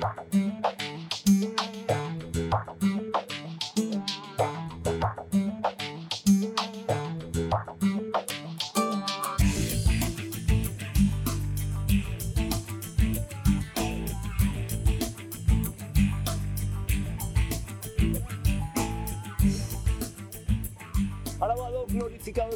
[0.00, 0.75] Música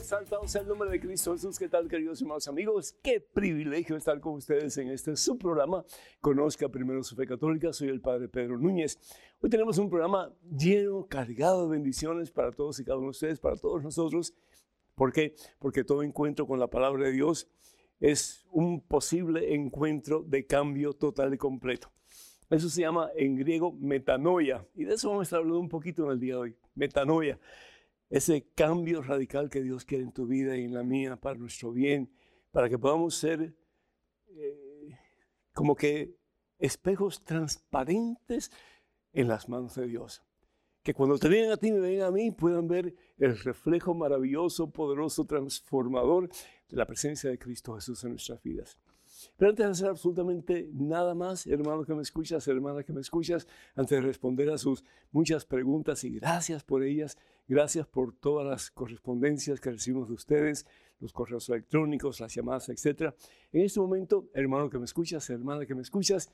[0.00, 1.58] exaltado sea el nombre de Cristo Jesús.
[1.58, 2.96] ¿Qué tal, queridos hermanos amigos?
[3.02, 5.84] Qué privilegio estar con ustedes en este su programa.
[6.22, 7.70] Conozca primero su fe católica.
[7.74, 8.98] Soy el Padre Pedro Núñez.
[9.42, 13.40] Hoy tenemos un programa lleno, cargado de bendiciones para todos y cada uno de ustedes,
[13.40, 14.34] para todos nosotros.
[14.94, 15.34] ¿Por qué?
[15.58, 17.46] Porque todo encuentro con la palabra de Dios
[18.00, 21.92] es un posible encuentro de cambio total y completo.
[22.48, 24.66] Eso se llama en griego metanoia.
[24.74, 26.56] Y de eso vamos a estar hablando un poquito en el día de hoy.
[26.74, 27.38] Metanoia
[28.10, 31.72] ese cambio radical que Dios quiere en tu vida y en la mía para nuestro
[31.72, 32.12] bien,
[32.50, 33.54] para que podamos ser
[34.26, 34.98] eh,
[35.54, 36.16] como que
[36.58, 38.50] espejos transparentes
[39.12, 40.22] en las manos de Dios.
[40.82, 44.70] Que cuando te vean a ti, me ven a mí, puedan ver el reflejo maravilloso,
[44.70, 46.28] poderoso, transformador
[46.68, 48.78] de la presencia de Cristo Jesús en nuestras vidas.
[49.36, 53.46] Pero antes de hacer absolutamente nada más, hermano que me escuchas, hermana que me escuchas,
[53.74, 57.18] antes de responder a sus muchas preguntas y gracias por ellas,
[57.50, 60.66] gracias por todas las correspondencias que recibimos de ustedes,
[61.00, 63.12] los correos electrónicos, las llamadas, etc.
[63.50, 66.32] En este momento, hermano que me escuchas, hermana que me escuchas,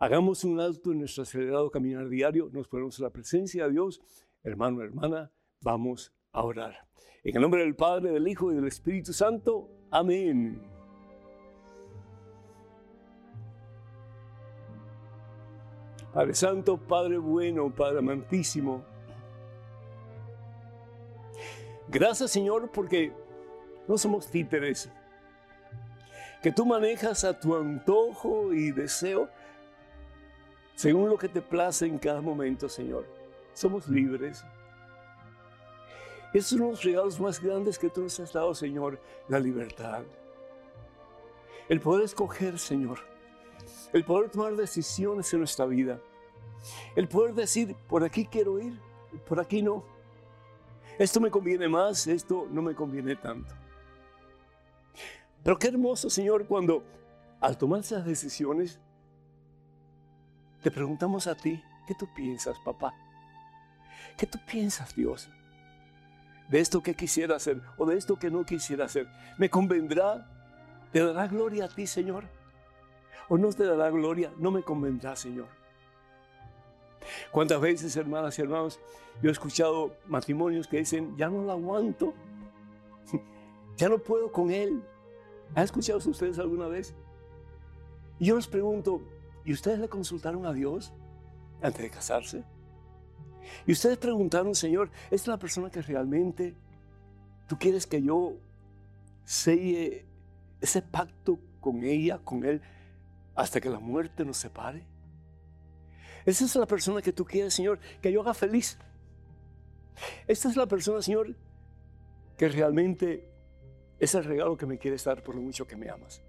[0.00, 4.00] hagamos un alto en nuestro acelerado caminar diario, nos ponemos a la presencia de Dios,
[4.42, 6.88] hermano, hermana, vamos a orar.
[7.22, 10.60] En el nombre del Padre, del Hijo y del Espíritu Santo, amén.
[16.12, 18.87] Padre Santo, Padre bueno, Padre amantísimo.
[21.90, 23.12] Gracias Señor porque
[23.86, 24.90] no somos títeres,
[26.42, 29.28] que tú manejas a tu antojo y deseo
[30.74, 33.04] según lo que te place en cada momento, Señor.
[33.52, 34.44] Somos libres.
[36.32, 40.02] Esos son los regalos más grandes que tú nos has dado, Señor, la libertad.
[41.68, 43.00] El poder escoger, Señor.
[43.92, 45.98] El poder tomar decisiones en nuestra vida.
[46.94, 48.78] El poder decir, por aquí quiero ir,
[49.26, 49.84] por aquí no.
[50.98, 53.54] Esto me conviene más, esto no me conviene tanto.
[55.44, 56.82] Pero qué hermoso, Señor, cuando
[57.40, 58.80] al tomar esas decisiones,
[60.62, 62.92] te preguntamos a ti, ¿qué tú piensas, papá?
[64.16, 65.30] ¿Qué tú piensas, Dios?
[66.48, 69.06] De esto que quisiera hacer o de esto que no quisiera hacer.
[69.38, 70.26] ¿Me convendrá?
[70.90, 72.24] ¿Te dará gloria a ti, Señor?
[73.28, 74.32] ¿O no te dará gloria?
[74.38, 75.57] No me convendrá, Señor.
[77.30, 78.80] ¿Cuántas veces, hermanas y hermanos,
[79.22, 82.14] yo he escuchado matrimonios que dicen, ya no lo aguanto,
[83.76, 84.82] ya no puedo con él?
[85.54, 86.94] ¿Han escuchado ustedes alguna vez?
[88.18, 89.00] Y yo les pregunto,
[89.44, 90.92] ¿y ustedes le consultaron a Dios
[91.62, 92.44] antes de casarse?
[93.66, 96.54] Y ustedes preguntaron, Señor, ¿esta es la persona que realmente
[97.46, 98.34] tú quieres que yo
[99.24, 100.06] selle
[100.60, 102.60] ese pacto con ella, con él,
[103.34, 104.84] hasta que la muerte nos separe?
[106.24, 108.78] Esa es la persona que tú quieres, Señor, que yo haga feliz.
[110.26, 111.34] Esta es la persona, Señor,
[112.36, 113.28] que realmente
[113.98, 116.22] es el regalo que me quieres dar por lo mucho que me amas.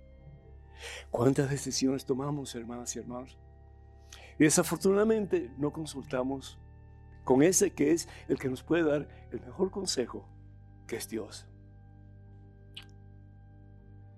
[1.11, 3.37] ¿Cuántas decisiones tomamos, hermanas y hermanos?
[4.37, 6.57] Y desafortunadamente no consultamos
[7.23, 10.25] con ese que es el que nos puede dar el mejor consejo,
[10.87, 11.45] que es Dios.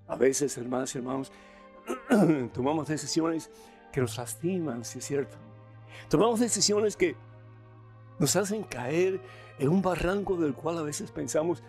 [0.07, 1.31] A veces, hermanas y hermanos,
[2.53, 3.49] tomamos decisiones
[3.91, 5.50] que nos lastiman, si es cierto.
[6.11, 7.15] Tomamos decisiones que
[8.19, 9.21] nos hacen caer
[9.57, 11.63] en un barranco del cual a veces pensamos,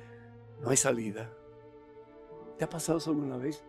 [0.60, 1.30] no hay salida.
[2.58, 3.62] ¿Te ha pasado eso alguna vez?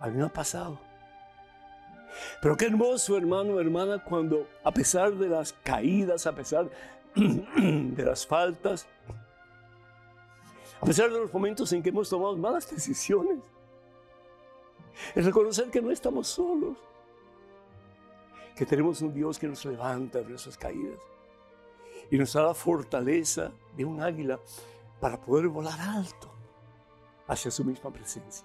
[0.00, 0.80] A mí me ha pasado.
[2.40, 6.70] Pero qué hermoso, hermano, hermana, cuando a pesar de las caídas, a pesar
[7.14, 8.86] de las faltas,
[10.80, 13.40] a pesar de los momentos en que hemos tomado malas decisiones,
[15.14, 16.78] es reconocer que no estamos solos,
[18.58, 20.98] que tenemos un Dios que nos levanta de nuestras caídas
[22.10, 24.40] y nos da la fortaleza de un águila
[25.00, 26.28] para poder volar alto
[27.28, 28.44] hacia su misma presencia.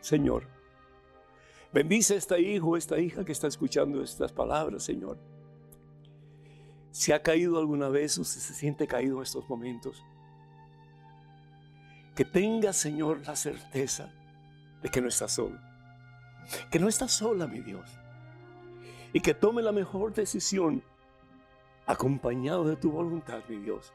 [0.00, 0.48] Señor,
[1.74, 5.18] bendice a este hijo, esta hija que está escuchando estas palabras, Señor.
[6.90, 10.02] Si ha caído alguna vez o si se siente caído en estos momentos,
[12.16, 14.10] que tenga, Señor, la certeza
[14.82, 15.58] de que no está solo.
[16.70, 18.03] Que no está sola, mi Dios
[19.14, 20.82] y que tome la mejor decisión
[21.86, 23.94] acompañado de tu voluntad, mi Dios.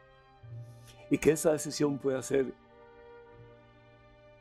[1.11, 2.51] Y que esa decisión pueda ser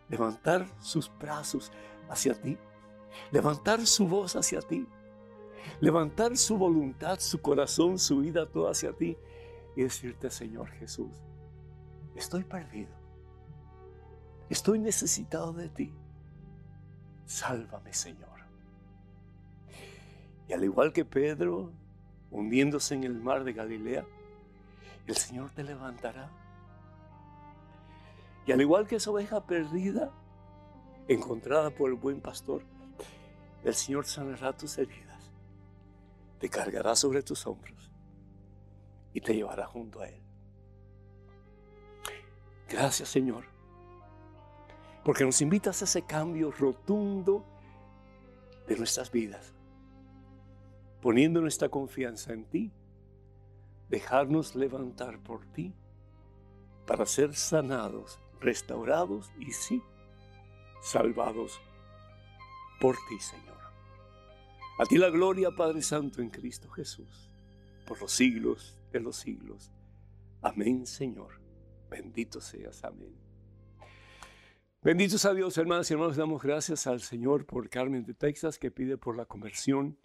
[0.08, 1.70] levantar sus brazos
[2.08, 2.56] hacia ti,
[3.30, 4.86] levantar su voz hacia ti
[5.80, 9.16] levantar su voluntad, su corazón, su vida todo hacia ti
[9.76, 11.10] y decirte, Señor Jesús,
[12.16, 12.92] estoy perdido,
[14.48, 15.94] estoy necesitado de ti,
[17.26, 18.37] sálvame Señor.
[20.48, 21.70] Y al igual que Pedro,
[22.30, 24.04] hundiéndose en el mar de Galilea,
[25.06, 26.30] el Señor te levantará.
[28.46, 30.10] Y al igual que esa oveja perdida,
[31.06, 32.62] encontrada por el buen pastor,
[33.64, 35.30] el Señor sanará tus heridas,
[36.38, 37.90] te cargará sobre tus hombros
[39.12, 40.20] y te llevará junto a Él.
[42.68, 43.44] Gracias Señor,
[45.04, 47.44] porque nos invitas a ese cambio rotundo
[48.66, 49.54] de nuestras vidas,
[51.00, 52.72] poniendo nuestra confianza en ti,
[53.88, 55.74] dejarnos levantar por ti
[56.86, 59.82] para ser sanados, restaurados y sí,
[60.82, 61.60] salvados
[62.80, 63.58] por ti, Señor.
[64.78, 67.30] A ti la gloria, Padre Santo, en Cristo Jesús,
[67.86, 69.72] por los siglos de los siglos.
[70.40, 71.40] Amén, Señor.
[71.90, 73.14] Bendito seas, amén.
[74.80, 78.70] Benditos a Dios, hermanas y hermanos, damos gracias al Señor por Carmen de Texas, que
[78.70, 79.98] pide por la conversión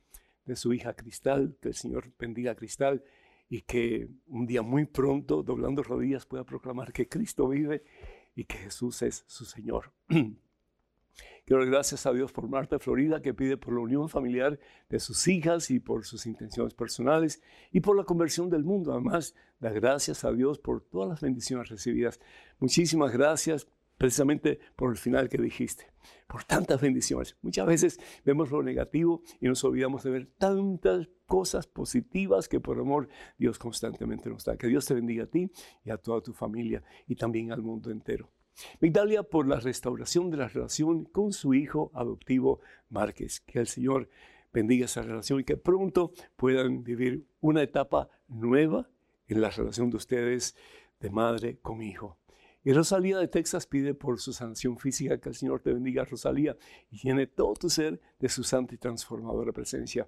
[0.45, 3.03] de su hija Cristal, que el Señor bendiga Cristal
[3.49, 7.83] y que un día muy pronto, doblando rodillas, pueda proclamar que Cristo vive
[8.35, 9.91] y que Jesús es su Señor.
[11.45, 14.57] Quiero dar gracias a Dios por Marta Florida, que pide por la unión familiar
[14.89, 17.41] de sus hijas y por sus intenciones personales
[17.71, 18.93] y por la conversión del mundo.
[18.93, 22.19] Además, da gracias a Dios por todas las bendiciones recibidas.
[22.59, 23.67] Muchísimas gracias
[24.03, 25.87] precisamente por el final que dijiste,
[26.27, 27.37] por tantas bendiciones.
[27.41, 32.77] Muchas veces vemos lo negativo y nos olvidamos de ver tantas cosas positivas que por
[32.77, 33.07] amor
[33.37, 34.57] Dios constantemente nos da.
[34.57, 35.49] Que Dios te bendiga a ti
[35.85, 38.29] y a toda tu familia y también al mundo entero.
[38.81, 42.59] Migdalia por la restauración de la relación con su hijo adoptivo
[42.89, 43.39] Márquez.
[43.39, 44.09] Que el Señor
[44.51, 48.89] bendiga esa relación y que pronto puedan vivir una etapa nueva
[49.29, 50.57] en la relación de ustedes
[50.99, 52.17] de madre con hijo.
[52.65, 56.55] Y Rosalía de Texas pide por su sanación física que el Señor te bendiga, Rosalía,
[56.89, 60.07] y llene todo tu ser de su santa y transformadora presencia.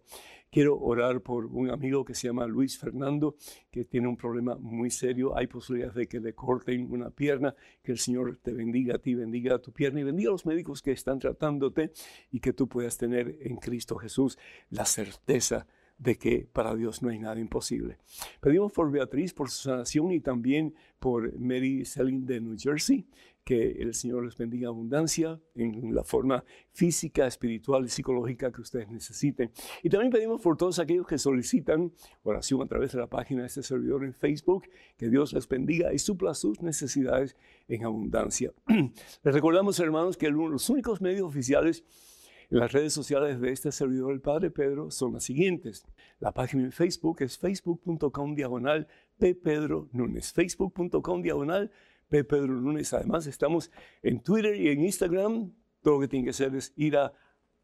[0.50, 3.36] Quiero orar por un amigo que se llama Luis Fernando,
[3.70, 5.36] que tiene un problema muy serio.
[5.38, 7.54] Hay posibilidades de que le corten una pierna.
[7.84, 10.46] Que el Señor te bendiga a ti, bendiga a tu pierna y bendiga a los
[10.46, 11.92] médicos que están tratándote
[12.32, 14.38] y que tú puedas tener en Cristo Jesús
[14.70, 15.68] la certeza
[15.98, 17.98] de que para Dios no hay nada imposible.
[18.42, 23.08] Pedimos por Beatriz, por su sanación y también por Mary Selling de New Jersey,
[23.46, 28.90] que el Señor les bendiga abundancia en la forma física, espiritual y psicológica que ustedes
[28.90, 29.52] necesiten.
[29.84, 31.94] Y también pedimos por todos aquellos que solicitan
[32.24, 34.68] oración a través de la página de este servidor en Facebook,
[34.98, 37.38] que Dios les bendiga y supla sus necesidades
[37.68, 38.52] en abundancia.
[39.24, 41.84] Les recordamos, hermanos, que los únicos medios oficiales
[42.50, 45.86] las redes sociales de este servidor, el Padre Pedro, son las siguientes.
[46.20, 48.88] La página en Facebook es facebook.com diagonal
[49.18, 49.36] P.
[49.36, 50.32] Pedro Núñez.
[50.34, 51.72] Facebook.com diagonal
[52.10, 52.24] P.
[52.24, 52.94] Pedro Núñez.
[52.94, 53.72] Además, estamos
[54.04, 55.52] en Twitter y en Instagram.
[55.82, 57.14] Todo lo que tiene que hacer es ir a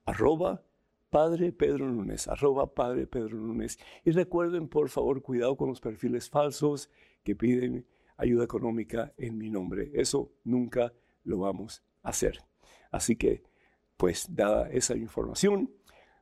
[0.05, 0.63] arroba
[1.09, 3.77] Padre Pedro Núñez, arroba Padre Pedro Núñez.
[4.05, 6.89] Y recuerden, por favor, cuidado con los perfiles falsos
[7.23, 7.85] que piden
[8.15, 9.91] ayuda económica en mi nombre.
[9.93, 10.93] Eso nunca
[11.23, 12.39] lo vamos a hacer.
[12.91, 13.43] Así que
[14.01, 15.69] pues dada esa información,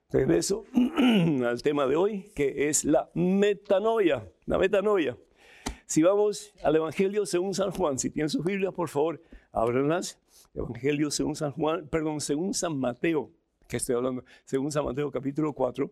[0.09, 0.65] regreso
[1.47, 5.17] al tema de hoy, que es la metanoia, la metanoia.
[5.85, 10.19] Si vamos al Evangelio según San Juan, si tienen sus Biblia, por favor, ábranlas.
[10.53, 13.31] Evangelio según San Juan, perdón, según San Mateo,
[13.65, 15.89] que estoy hablando, según San Mateo capítulo 4,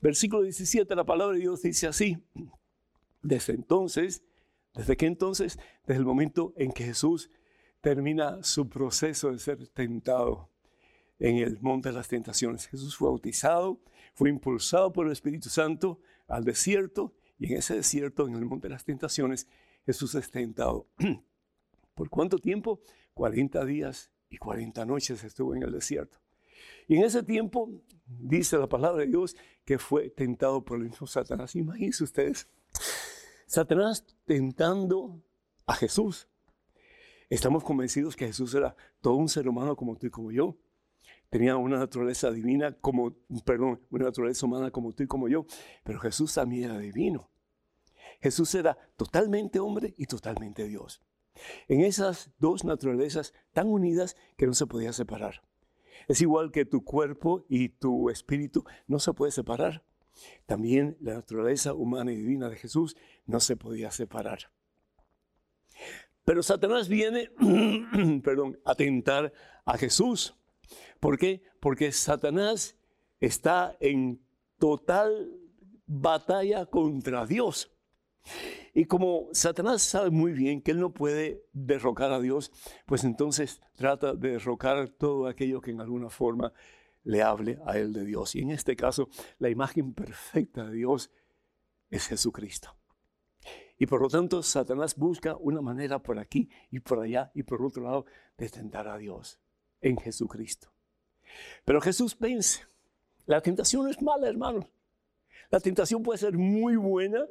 [0.00, 2.16] versículo 17, la palabra de Dios dice así,
[3.20, 4.24] desde entonces,
[4.72, 7.30] desde qué entonces, desde el momento en que Jesús
[7.82, 10.49] termina su proceso de ser tentado
[11.20, 12.66] en el monte de las tentaciones.
[12.66, 13.80] Jesús fue bautizado,
[14.14, 18.68] fue impulsado por el Espíritu Santo al desierto y en ese desierto, en el monte
[18.68, 19.46] de las tentaciones,
[19.86, 20.88] Jesús es tentado.
[21.94, 22.80] ¿Por cuánto tiempo?
[23.14, 26.18] 40 días y 40 noches estuvo en el desierto.
[26.86, 27.70] Y en ese tiempo,
[28.06, 31.54] dice la palabra de Dios, que fue tentado por el mismo Satanás.
[31.56, 32.48] Imagínense ustedes,
[33.46, 35.22] Satanás tentando
[35.66, 36.28] a Jesús.
[37.28, 40.58] Estamos convencidos que Jesús era todo un ser humano como tú y como yo
[41.30, 45.46] tenía una naturaleza divina como, perdón, una naturaleza humana como tú y como yo,
[45.84, 47.30] pero Jesús también era divino.
[48.20, 51.02] Jesús era totalmente hombre y totalmente Dios.
[51.68, 55.42] En esas dos naturalezas tan unidas que no se podía separar.
[56.08, 59.84] Es igual que tu cuerpo y tu espíritu no se puede separar.
[60.46, 62.96] También la naturaleza humana y divina de Jesús
[63.26, 64.50] no se podía separar.
[66.24, 67.30] Pero Satanás viene,
[68.22, 69.32] perdón, a tentar
[69.64, 70.36] a Jesús.
[70.98, 71.42] ¿Por qué?
[71.60, 72.76] Porque Satanás
[73.20, 74.20] está en
[74.58, 75.30] total
[75.86, 77.72] batalla contra Dios.
[78.74, 82.52] Y como Satanás sabe muy bien que él no puede derrocar a Dios,
[82.86, 86.52] pues entonces trata de derrocar todo aquello que en alguna forma
[87.02, 88.34] le hable a él de Dios.
[88.36, 89.08] Y en este caso,
[89.38, 91.10] la imagen perfecta de Dios
[91.88, 92.76] es Jesucristo.
[93.78, 97.64] Y por lo tanto, Satanás busca una manera por aquí y por allá y por
[97.64, 98.04] otro lado
[98.36, 99.40] de tentar a Dios
[99.80, 100.72] en Jesucristo.
[101.64, 102.66] Pero Jesús vence.
[103.26, 104.66] La tentación es mala, hermanos.
[105.50, 107.26] La tentación puede ser muy buena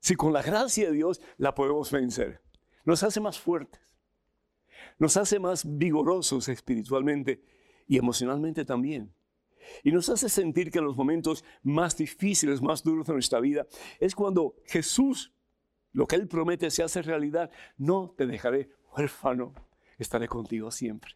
[0.00, 2.40] si con la gracia de Dios la podemos vencer.
[2.84, 3.80] Nos hace más fuertes.
[4.98, 7.42] Nos hace más vigorosos espiritualmente
[7.86, 9.14] y emocionalmente también.
[9.84, 13.66] Y nos hace sentir que en los momentos más difíciles, más duros de nuestra vida,
[14.00, 15.32] es cuando Jesús,
[15.92, 17.50] lo que Él promete, se hace realidad.
[17.76, 19.54] No te dejaré huérfano,
[19.98, 21.14] estaré contigo siempre.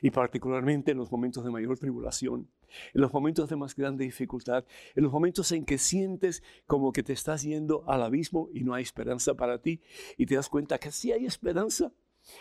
[0.00, 2.48] Y particularmente en los momentos de mayor tribulación,
[2.94, 4.64] en los momentos de más grande dificultad,
[4.94, 8.74] en los momentos en que sientes como que te estás yendo al abismo y no
[8.74, 9.80] hay esperanza para ti,
[10.16, 11.92] y te das cuenta que sí hay esperanza,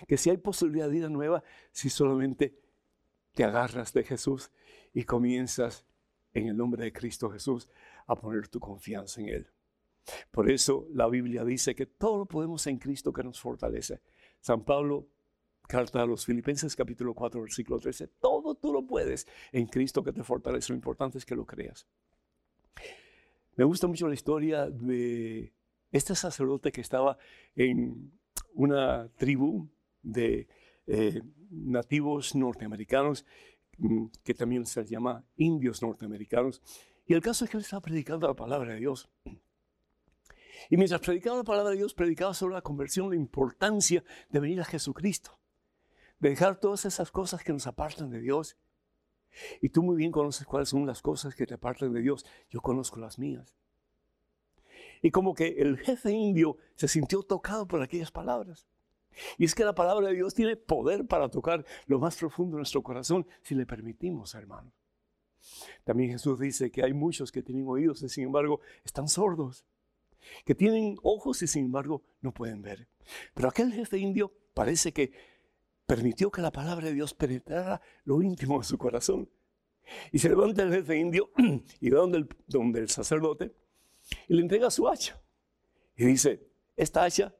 [0.07, 2.57] que sí hay posibilidad de vida nueva, si solamente
[3.33, 4.51] te agarras de Jesús
[4.93, 5.85] y comienzas
[6.33, 7.69] en el nombre de Cristo Jesús
[8.07, 9.47] a poner tu confianza en Él.
[10.31, 14.01] Por eso la Biblia dice que todo lo podemos en Cristo que nos fortalece.
[14.39, 15.07] San Pablo
[15.67, 18.07] Carta a los Filipenses capítulo 4 versículo 13.
[18.19, 20.73] Todo tú lo puedes en Cristo que te fortalece.
[20.73, 21.87] Lo importante es que lo creas.
[23.55, 25.53] Me gusta mucho la historia de
[25.91, 27.17] este sacerdote que estaba
[27.55, 28.11] en
[28.53, 29.67] una tribu
[30.03, 30.47] de
[30.87, 33.25] eh, nativos norteamericanos,
[33.77, 36.61] mm, que también se llama indios norteamericanos.
[37.07, 39.09] Y el caso es que él estaba predicando la palabra de Dios.
[40.69, 44.59] Y mientras predicaba la palabra de Dios, predicaba sobre la conversión, la importancia de venir
[44.61, 45.39] a Jesucristo
[46.19, 48.57] dejar todas esas cosas que nos apartan de Dios.
[49.61, 52.25] Y tú muy bien conoces cuáles son las cosas que te apartan de Dios.
[52.49, 53.53] Yo conozco las mías.
[55.01, 58.65] Y como que el jefe indio se sintió tocado por aquellas palabras.
[59.37, 62.59] Y es que la palabra de Dios tiene poder para tocar lo más profundo de
[62.59, 64.73] nuestro corazón si le permitimos, hermanos.
[65.83, 69.65] También Jesús dice que hay muchos que tienen oídos y sin embargo están sordos.
[70.43, 72.87] Que tienen ojos y sin embargo no pueden ver.
[73.33, 75.13] Pero aquel jefe indio parece que
[75.85, 79.29] permitió que la palabra de Dios penetrara lo íntimo de su corazón.
[80.11, 81.31] Y se levanta el jefe indio
[81.79, 83.53] y va donde el, donde el sacerdote
[84.27, 85.21] y le entrega su hacha.
[85.95, 87.35] Y dice, esta hacha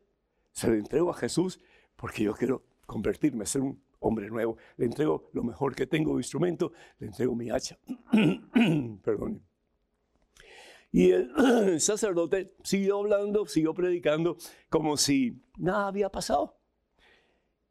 [0.51, 1.59] se la entrego a Jesús
[1.95, 4.57] porque yo quiero convertirme, ser un hombre nuevo.
[4.77, 7.77] Le entrego lo mejor que tengo de instrumento, le entrego mi hacha.
[9.03, 9.43] Perdón.
[10.91, 14.37] Y el sacerdote siguió hablando, siguió predicando
[14.69, 16.57] como si nada había pasado.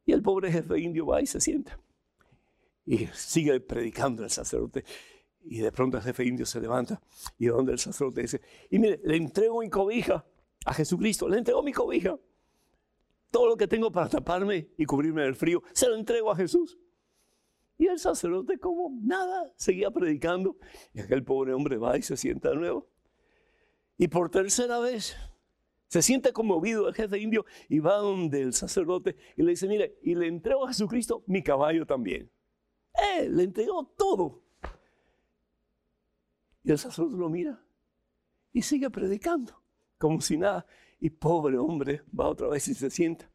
[0.05, 1.79] Y el pobre jefe indio va y se sienta.
[2.85, 4.85] Y sigue predicando el sacerdote.
[5.41, 7.01] Y de pronto el jefe indio se levanta
[7.37, 10.25] y donde el sacerdote dice, y mire, le entrego mi cobija
[10.65, 12.17] a Jesucristo, le entrego mi cobija.
[13.29, 16.79] Todo lo que tengo para taparme y cubrirme del frío, se lo entrego a Jesús.
[17.77, 20.57] Y el sacerdote como nada, seguía predicando.
[20.93, 22.87] Y aquel pobre hombre va y se sienta de nuevo.
[23.97, 25.15] Y por tercera vez
[25.87, 29.97] se siente conmovido el jefe indio y va donde el sacerdote y le dice, mire,
[30.01, 32.31] y le entrego a Jesucristo mi caballo también.
[32.93, 34.41] Eh, le entregó todo.
[36.63, 37.63] Y el sacerdote lo mira
[38.51, 39.61] y sigue predicando,
[39.97, 40.65] como si nada.
[40.99, 43.29] Y pobre hombre va otra vez y se sienta.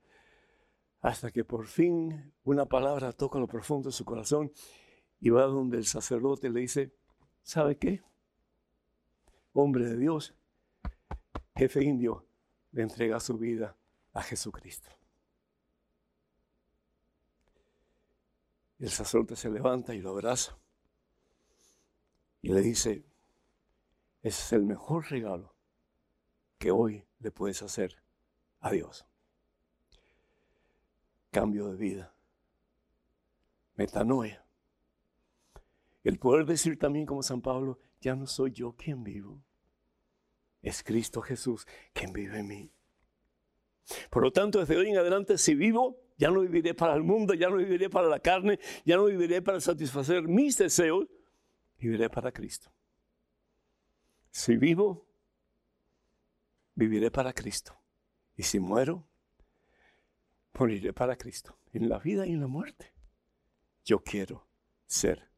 [1.01, 4.51] Hasta que por fin una palabra toca lo profundo de su corazón
[5.21, 6.95] y va donde el sacerdote le dice,
[7.43, 8.03] ¿sabe qué?
[9.53, 10.35] Hombre de Dios,
[11.55, 12.27] jefe indio,
[12.73, 13.77] le entrega su vida
[14.13, 14.89] a Jesucristo.
[18.79, 20.57] El sacerdote se levanta y lo abraza
[22.43, 23.05] y le dice,
[24.23, 25.55] ese es el mejor regalo
[26.59, 28.03] que hoy le puedes hacer
[28.61, 29.07] a Dios.
[31.31, 32.15] Cambio de vida,
[33.75, 34.45] metanoia.
[36.03, 39.43] El poder decir también como San Pablo, ya no soy yo quien vivo,
[40.63, 42.73] es Cristo Jesús quien vive en mí.
[44.11, 47.35] Por lo tanto, desde hoy en adelante, si vivo, ya no viviré para el mundo,
[47.35, 51.07] ya no viviré para la carne, ya no viviré para satisfacer mis deseos,
[51.79, 52.71] viviré para Cristo.
[54.31, 55.09] Si vivo,
[56.75, 57.77] viviré para Cristo.
[58.37, 59.09] Y si muero,
[60.55, 61.59] moriré para Cristo.
[61.73, 62.93] En la vida y en la muerte,
[63.85, 64.47] yo quiero
[64.87, 65.31] ser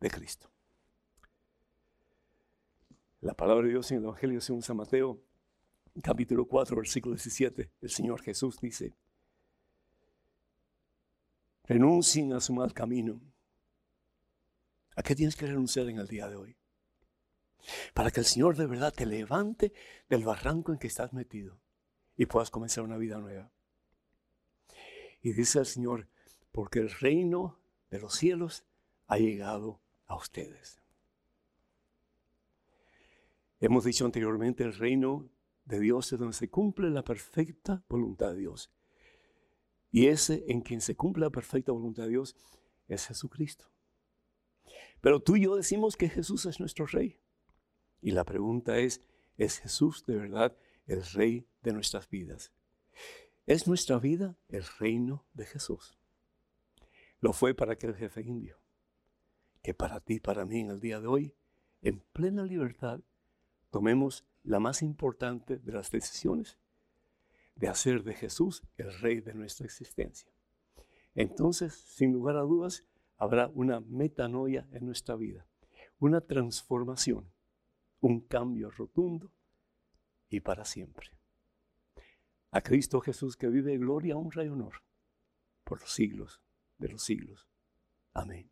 [0.00, 0.51] de Cristo.
[3.22, 5.22] La palabra de Dios en el Evangelio según San Mateo,
[6.02, 8.96] capítulo 4, versículo 17, el Señor Jesús dice,
[11.62, 13.20] renuncien a su mal camino.
[14.96, 16.56] ¿A qué tienes que renunciar en el día de hoy?
[17.94, 19.72] Para que el Señor de verdad te levante
[20.08, 21.60] del barranco en que estás metido
[22.16, 23.52] y puedas comenzar una vida nueva.
[25.20, 26.08] Y dice el Señor,
[26.50, 28.64] porque el reino de los cielos
[29.06, 30.81] ha llegado a ustedes.
[33.62, 35.30] Hemos dicho anteriormente, el reino
[35.66, 38.72] de Dios es donde se cumple la perfecta voluntad de Dios.
[39.92, 42.34] Y ese en quien se cumple la perfecta voluntad de Dios
[42.88, 43.66] es Jesucristo.
[45.00, 47.20] Pero tú y yo decimos que Jesús es nuestro rey.
[48.00, 49.00] Y la pregunta es,
[49.36, 50.56] ¿es Jesús de verdad
[50.88, 52.52] el rey de nuestras vidas?
[53.46, 55.96] ¿Es nuestra vida el reino de Jesús?
[57.20, 58.58] Lo fue para aquel jefe indio,
[59.62, 61.32] que para ti, para mí en el día de hoy,
[61.80, 63.02] en plena libertad,
[63.72, 66.58] tomemos la más importante de las decisiones
[67.56, 70.30] de hacer de Jesús el rey de nuestra existencia.
[71.14, 72.84] Entonces, sin lugar a dudas,
[73.16, 75.46] habrá una metanoia en nuestra vida,
[75.98, 77.32] una transformación,
[78.00, 79.32] un cambio rotundo
[80.28, 81.08] y para siempre.
[82.50, 84.82] A Cristo Jesús que vive gloria, honra y honor
[85.64, 86.42] por los siglos
[86.76, 87.48] de los siglos.
[88.12, 88.51] Amén.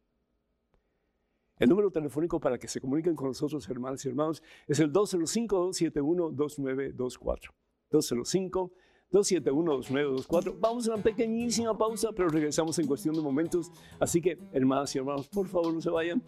[1.61, 7.51] El número telefónico para que se comuniquen con nosotros, hermanos y hermanos, es el 205-271-2924.
[7.93, 10.57] 205-271-2924.
[10.59, 13.71] Vamos a una pequeñísima pausa, pero regresamos en cuestión de momentos.
[13.99, 16.23] Así que, hermanas y hermanos, por favor no se vayan.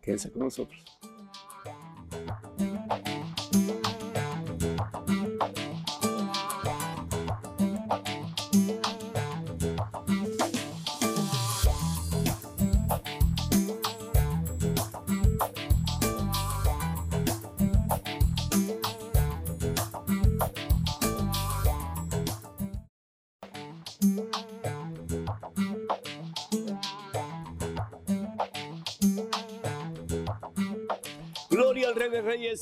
[0.00, 0.82] Quédense con nosotros.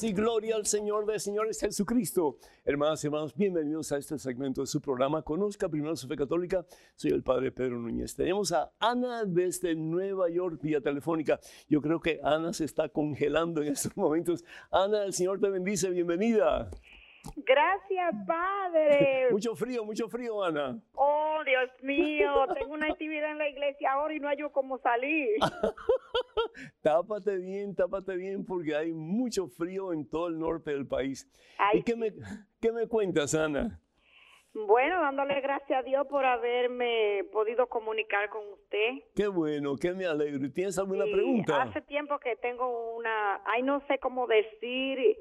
[0.00, 2.38] Y gloria al Señor de señores Jesucristo.
[2.64, 5.22] Hermanas y hermanos, bienvenidos a este segmento de su programa.
[5.22, 6.64] Conozca primero su fe católica.
[6.94, 8.14] Soy el Padre Pedro Núñez.
[8.14, 11.40] Tenemos a Ana desde Nueva York vía telefónica.
[11.68, 14.44] Yo creo que Ana se está congelando en estos momentos.
[14.70, 15.90] Ana, el Señor te bendice.
[15.90, 16.70] Bienvenida.
[17.36, 19.28] Gracias, Padre.
[19.30, 20.78] mucho frío, mucho frío, Ana.
[20.94, 24.78] Oh, Dios mío, tengo una actividad en la iglesia ahora y no hay yo cómo
[24.78, 25.28] salir.
[26.82, 31.30] tápate bien, tápate bien, porque hay mucho frío en todo el norte del país.
[31.72, 32.12] ¿Y qué me,
[32.60, 33.80] qué me cuentas, Ana?
[34.54, 39.04] Bueno, dándole gracias a Dios por haberme podido comunicar con usted.
[39.14, 40.50] Qué bueno, qué me alegro.
[40.50, 41.62] ¿Tienes alguna pregunta?
[41.62, 45.16] Hace tiempo que tengo una, ay, no sé cómo decir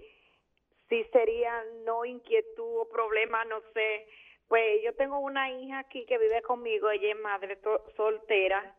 [0.89, 4.07] si sería no inquietud o problema, no sé.
[4.47, 7.59] Pues yo tengo una hija aquí que vive conmigo, ella es madre
[7.97, 8.75] soltera,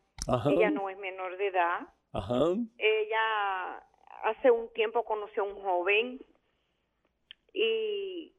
[0.46, 1.80] ella no es menor de edad.
[2.78, 3.76] Ella
[4.24, 6.20] hace un tiempo conoció a un joven
[7.52, 8.32] y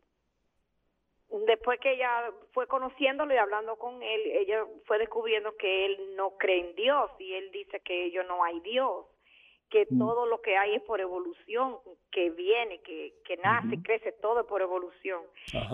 [1.46, 6.36] después que ella fue conociéndolo y hablando con él, ella fue descubriendo que él no
[6.38, 9.06] cree en Dios y él dice que ellos no hay Dios
[9.70, 10.00] que mm.
[10.00, 11.78] todo lo que hay es por evolución,
[12.12, 15.22] que viene, que, que nace, crece, todo es por evolución.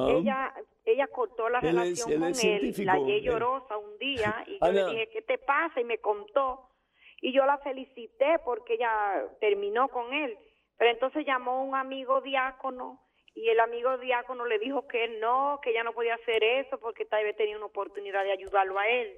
[0.08, 0.54] Ella
[0.86, 5.10] ella cortó la relación con él, la hallé llorosa un día y yo le dije,
[5.10, 5.82] ¿qué te pasa?
[5.82, 6.70] Y me contó.
[7.22, 10.38] Y yo la felicité porque ella terminó con él.
[10.78, 13.02] Pero entonces llamó un amigo diácono
[13.34, 17.06] y el amigo diácono le dijo que no, que ella no podía hacer eso porque
[17.06, 19.18] tal vez tenía una oportunidad de ayudarlo a él.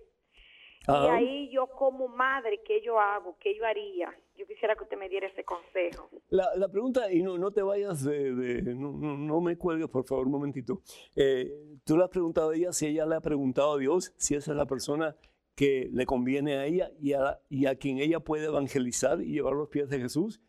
[0.88, 3.36] Y ahí yo como madre, ¿qué yo hago?
[3.40, 4.16] ¿Qué yo haría?
[4.38, 6.10] Yo quisiera que usted me diera ese consejo.
[6.30, 10.28] La, la pregunta, y no, no te vayas de, no, no, me cuelgues, por favor,
[10.28, 10.82] un momentito.
[11.16, 11.52] Eh,
[11.84, 14.52] tú le has preguntado a ella si ella le ha preguntado a Dios si esa
[14.52, 15.16] es la persona
[15.56, 19.54] que le conviene a ella y a, y a quien ella puede evangelizar y llevar
[19.54, 20.40] los pies de Jesús.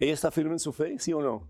[0.00, 1.48] ¿Ella está firme en su fe, sí o no?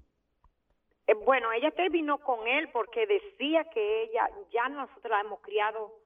[1.06, 6.02] Eh, bueno, ella terminó con él porque decía que ella, ya nosotros la hemos criado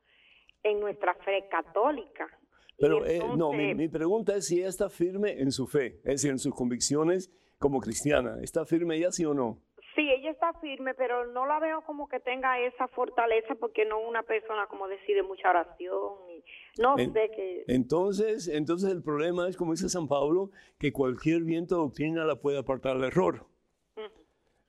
[0.62, 2.28] en nuestra fe católica.
[2.78, 6.30] Pero eh, no, mi, pregunta es si ella está firme en su fe, es decir,
[6.30, 8.38] en sus convicciones como cristiana.
[8.42, 9.60] ¿Está firme ella, sí o no?
[9.94, 14.00] Sí, ella está firme, pero no la veo como que tenga esa fortaleza porque no
[14.00, 16.14] una persona como decide mucha oración.
[16.30, 17.64] Y no sé qué.
[17.68, 22.36] Entonces, entonces el problema es, como dice San Pablo, que cualquier viento de doctrina la
[22.36, 23.46] puede apartar del error.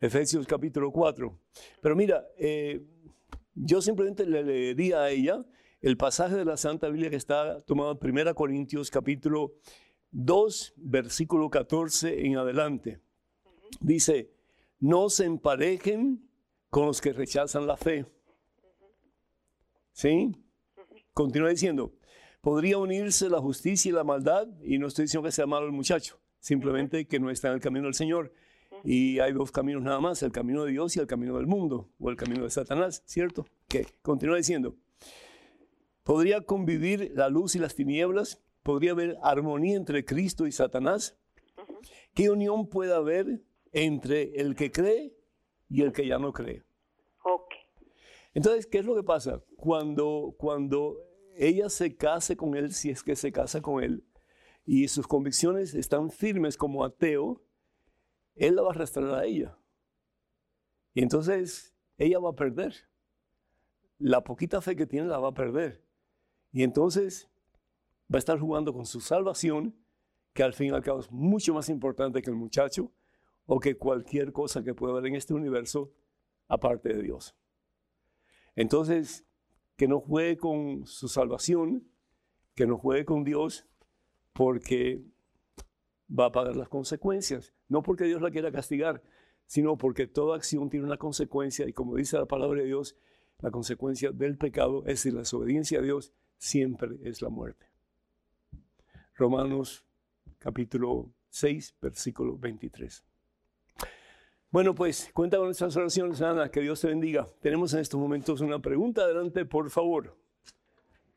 [0.01, 1.33] Efesios capítulo 4.
[1.81, 2.81] Pero mira, eh,
[3.55, 5.45] yo simplemente le, le di a ella
[5.83, 9.55] el pasaje de la Santa Biblia que está tomado en 1 Corintios capítulo
[10.11, 13.01] 2, versículo 14 en adelante.
[13.81, 14.31] Dice,
[14.79, 16.25] no se emparejen
[16.69, 18.05] con los que rechazan la fe.
[19.91, 20.31] ¿Sí?
[21.13, 21.93] Continúa diciendo,
[22.39, 25.73] podría unirse la justicia y la maldad, y no estoy diciendo que sea malo el
[25.73, 28.31] muchacho, simplemente que no está en el camino del Señor.
[28.85, 31.89] Y hay dos caminos nada más, el camino de Dios y el camino del mundo,
[31.99, 33.45] o el camino de Satanás, ¿cierto?
[33.67, 34.77] Que continúa diciendo,
[36.03, 38.41] ¿podría convivir la luz y las tinieblas?
[38.61, 41.17] ¿Podría haber armonía entre Cristo y Satanás?
[42.13, 45.15] ¿Qué unión puede haber entre el que cree
[45.69, 46.63] y el que ya no cree?
[48.33, 49.43] Entonces, ¿qué es lo que pasa?
[49.57, 50.97] Cuando, cuando
[51.35, 54.03] ella se case con él, si es que se casa con él,
[54.65, 57.41] y sus convicciones están firmes como ateo,
[58.35, 59.57] él la va a arrastrar a ella.
[60.93, 62.73] Y entonces ella va a perder.
[63.99, 65.82] La poquita fe que tiene la va a perder.
[66.53, 67.29] Y entonces
[68.13, 69.75] va a estar jugando con su salvación,
[70.33, 72.91] que al fin y al cabo es mucho más importante que el muchacho
[73.45, 75.91] o que cualquier cosa que pueda haber en este universo
[76.47, 77.35] aparte de Dios.
[78.55, 79.25] Entonces,
[79.75, 81.87] que no juegue con su salvación,
[82.55, 83.65] que no juegue con Dios,
[84.31, 85.03] porque
[86.07, 87.53] va a pagar las consecuencias.
[87.67, 89.01] No porque Dios la quiera castigar,
[89.45, 92.95] sino porque toda acción tiene una consecuencia y como dice la palabra de Dios,
[93.39, 97.65] la consecuencia del pecado, es decir, la desobediencia a Dios, siempre es la muerte.
[99.15, 99.85] Romanos
[100.39, 103.03] capítulo 6, versículo 23.
[104.51, 107.25] Bueno, pues cuenta con nuestras oraciones, Ana, que Dios te bendiga.
[107.41, 110.15] Tenemos en estos momentos una pregunta, adelante, por favor.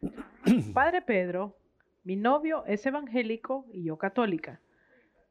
[0.73, 1.59] Padre Pedro,
[2.03, 4.63] mi novio es evangélico y yo católica.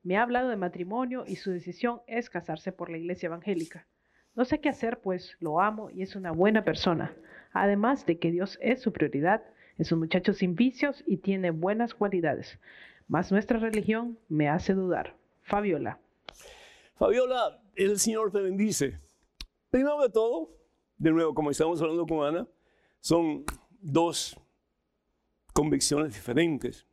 [0.03, 3.87] Me ha hablado de matrimonio y su decisión es casarse por la iglesia evangélica.
[4.35, 7.15] No sé qué hacer, pues lo amo y es una buena persona.
[7.53, 9.41] Además de que Dios es su prioridad,
[9.77, 12.59] es un muchacho sin vicios y tiene buenas cualidades.
[13.07, 15.15] Mas nuestra religión me hace dudar.
[15.43, 15.99] Fabiola.
[16.95, 18.99] Fabiola, el Señor te bendice.
[19.69, 20.49] Primero de todo,
[20.97, 22.47] de nuevo, como estamos hablando con Ana,
[22.99, 23.43] son
[23.81, 24.39] dos
[25.53, 26.87] convicciones diferentes.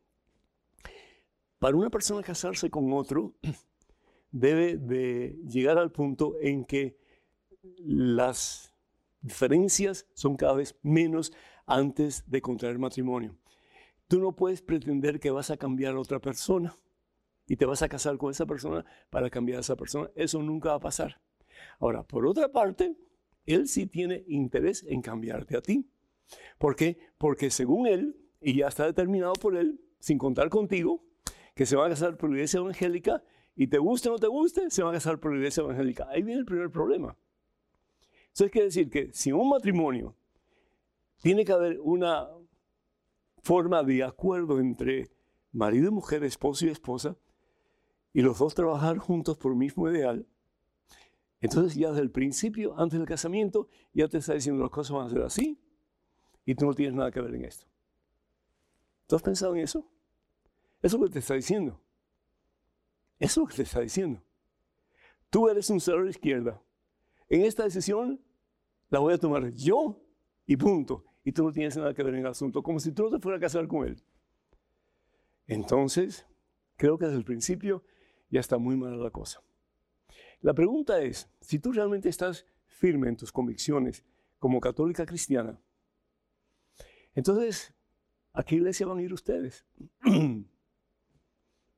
[1.58, 3.34] Para una persona casarse con otro,
[4.32, 6.98] debe de llegar al punto en que
[7.78, 8.74] las
[9.20, 11.32] diferencias son cada vez menos
[11.66, 13.36] antes de contraer matrimonio.
[14.08, 16.76] Tú no puedes pretender que vas a cambiar a otra persona
[17.46, 20.10] y te vas a casar con esa persona para cambiar a esa persona.
[20.14, 21.20] Eso nunca va a pasar.
[21.78, 22.96] Ahora, por otra parte,
[23.46, 25.88] él sí tiene interés en cambiarte a ti.
[26.58, 26.98] ¿Por qué?
[27.18, 31.04] Porque según él, y ya está determinado por él, sin contar contigo,
[31.54, 33.22] que se va a casar por iglesia evangélica
[33.54, 36.08] y te guste o no te guste, se va a casar por iglesia evangélica.
[36.08, 37.16] Ahí viene el primer problema.
[38.32, 40.16] Eso quiere decir que si un matrimonio
[41.22, 42.28] tiene que haber una
[43.42, 45.10] forma de acuerdo entre
[45.52, 47.16] marido y mujer, esposo y esposa,
[48.12, 50.26] y los dos trabajar juntos por el mismo ideal,
[51.40, 55.06] entonces ya desde el principio, antes del casamiento, ya te está diciendo las cosas van
[55.06, 55.60] a ser así
[56.44, 57.66] y tú no tienes nada que ver en esto.
[59.08, 59.80] ¿Tú has pensado en eso?
[60.80, 61.80] Eso es lo que te está diciendo.
[63.18, 64.22] Eso es lo que te está diciendo.
[65.30, 66.62] Tú eres un ser de izquierda.
[67.28, 68.20] En esta decisión
[68.88, 70.00] la voy a tomar yo
[70.46, 71.04] y punto.
[71.24, 73.20] Y tú no tienes nada que ver en el asunto, como si tú no te
[73.20, 74.02] fueras a casar con él.
[75.46, 76.26] Entonces,
[76.76, 77.84] creo que desde el principio
[78.30, 79.42] ya está muy mala la cosa.
[80.40, 84.04] La pregunta es, si tú realmente estás firme en tus convicciones
[84.38, 85.60] como católica cristiana,
[87.14, 87.74] entonces,
[88.32, 89.66] ¿a qué iglesia van a ir ustedes?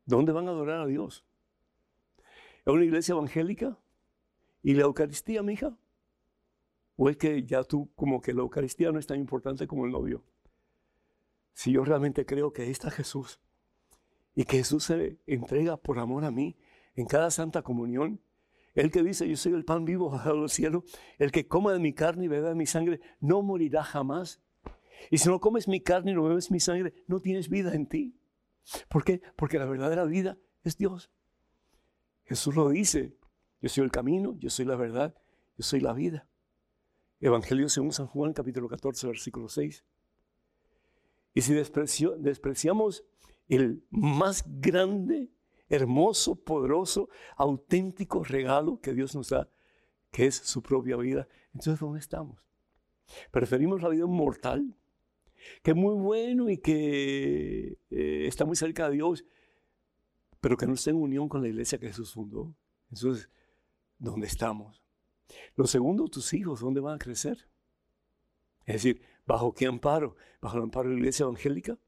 [0.06, 1.24] ¿Dónde van a adorar a Dios?
[2.64, 3.78] ¿Es una iglesia evangélica?
[4.62, 5.76] ¿Y la Eucaristía, mija?
[6.96, 9.92] ¿O es que ya tú como que la Eucaristía no es tan importante como el
[9.92, 10.24] novio?
[11.52, 13.40] Si yo realmente creo que ahí está Jesús
[14.34, 16.56] y que Jesús se entrega por amor a mí
[16.94, 18.20] en cada santa comunión,
[18.74, 20.84] el que dice, yo soy el pan vivo bajado del cielo,
[21.18, 24.42] el que coma de mi carne y beba de mi sangre, no morirá jamás.
[25.10, 27.86] Y si no comes mi carne y no bebes mi sangre, no tienes vida en
[27.86, 28.18] ti.
[28.88, 29.22] ¿Por qué?
[29.36, 31.10] Porque la verdadera vida es Dios.
[32.24, 33.16] Jesús lo dice,
[33.60, 35.14] yo soy el camino, yo soy la verdad,
[35.56, 36.26] yo soy la vida.
[37.20, 39.84] Evangelio según San Juan, capítulo 14, versículo 6.
[41.34, 43.04] Y si despreciamos
[43.48, 45.30] el más grande,
[45.68, 49.48] hermoso, poderoso, auténtico regalo que Dios nos da,
[50.10, 52.44] que es su propia vida, entonces ¿dónde estamos?
[53.30, 54.76] Preferimos la vida mortal,
[55.62, 59.24] que es muy bueno y que eh, está muy cerca de Dios,
[60.40, 62.54] pero que no está en unión con la iglesia que Jesús fundó.
[62.90, 63.28] Entonces,
[63.98, 64.83] ¿dónde estamos?
[65.56, 67.48] Lo segundo, tus hijos, ¿dónde van a crecer?
[68.66, 70.16] Es decir, ¿bajo qué amparo?
[70.40, 71.78] ¿Bajo el amparo de la iglesia evangélica?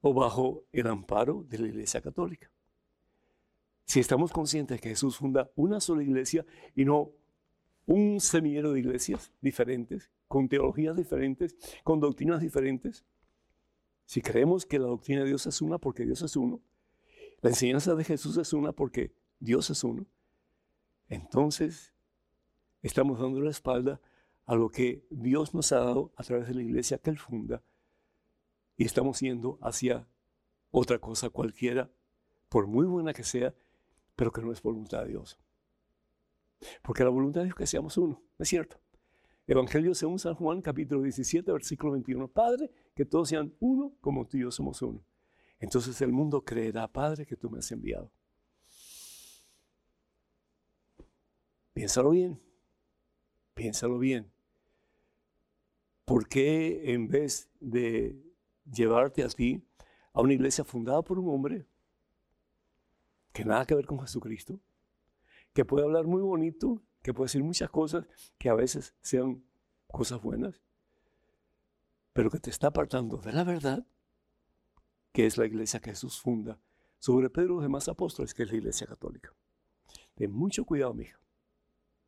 [0.00, 2.50] ¿O bajo el amparo de la iglesia católica?
[3.84, 7.10] Si estamos conscientes que Jesús funda una sola iglesia y no
[7.86, 13.04] un semillero de iglesias diferentes, con teologías diferentes, con doctrinas diferentes,
[14.06, 16.60] si creemos que la doctrina de Dios es una porque Dios es uno,
[17.40, 20.06] la enseñanza de Jesús es una porque Dios es uno,
[21.08, 21.91] entonces
[22.82, 24.00] estamos dando la espalda
[24.44, 27.62] a lo que Dios nos ha dado a través de la iglesia que Él funda
[28.76, 30.06] y estamos yendo hacia
[30.70, 31.90] otra cosa cualquiera,
[32.48, 33.54] por muy buena que sea,
[34.16, 35.38] pero que no es voluntad de Dios.
[36.82, 38.80] Porque la voluntad de Dios es que seamos uno, ¿es cierto?
[39.46, 42.28] Evangelio según San Juan, capítulo 17, versículo 21.
[42.28, 45.04] Padre, que todos sean uno como tú y yo somos uno.
[45.58, 48.10] Entonces el mundo creerá, Padre, que tú me has enviado.
[51.74, 52.40] Piénsalo bien,
[53.54, 54.30] piénsalo bien.
[56.04, 58.20] ¿Por qué en vez de
[58.70, 59.64] llevarte a ti
[60.12, 61.66] a una iglesia fundada por un hombre
[63.32, 64.60] que nada que ver con Jesucristo,
[65.54, 68.06] que puede hablar muy bonito, que puede decir muchas cosas
[68.38, 69.42] que a veces sean
[69.86, 70.60] cosas buenas,
[72.12, 73.86] pero que te está apartando de la verdad,
[75.12, 76.58] que es la iglesia que Jesús funda,
[76.98, 79.34] sobre Pedro y los demás apóstoles, que es la iglesia católica.
[80.14, 81.21] Ten mucho cuidado, mija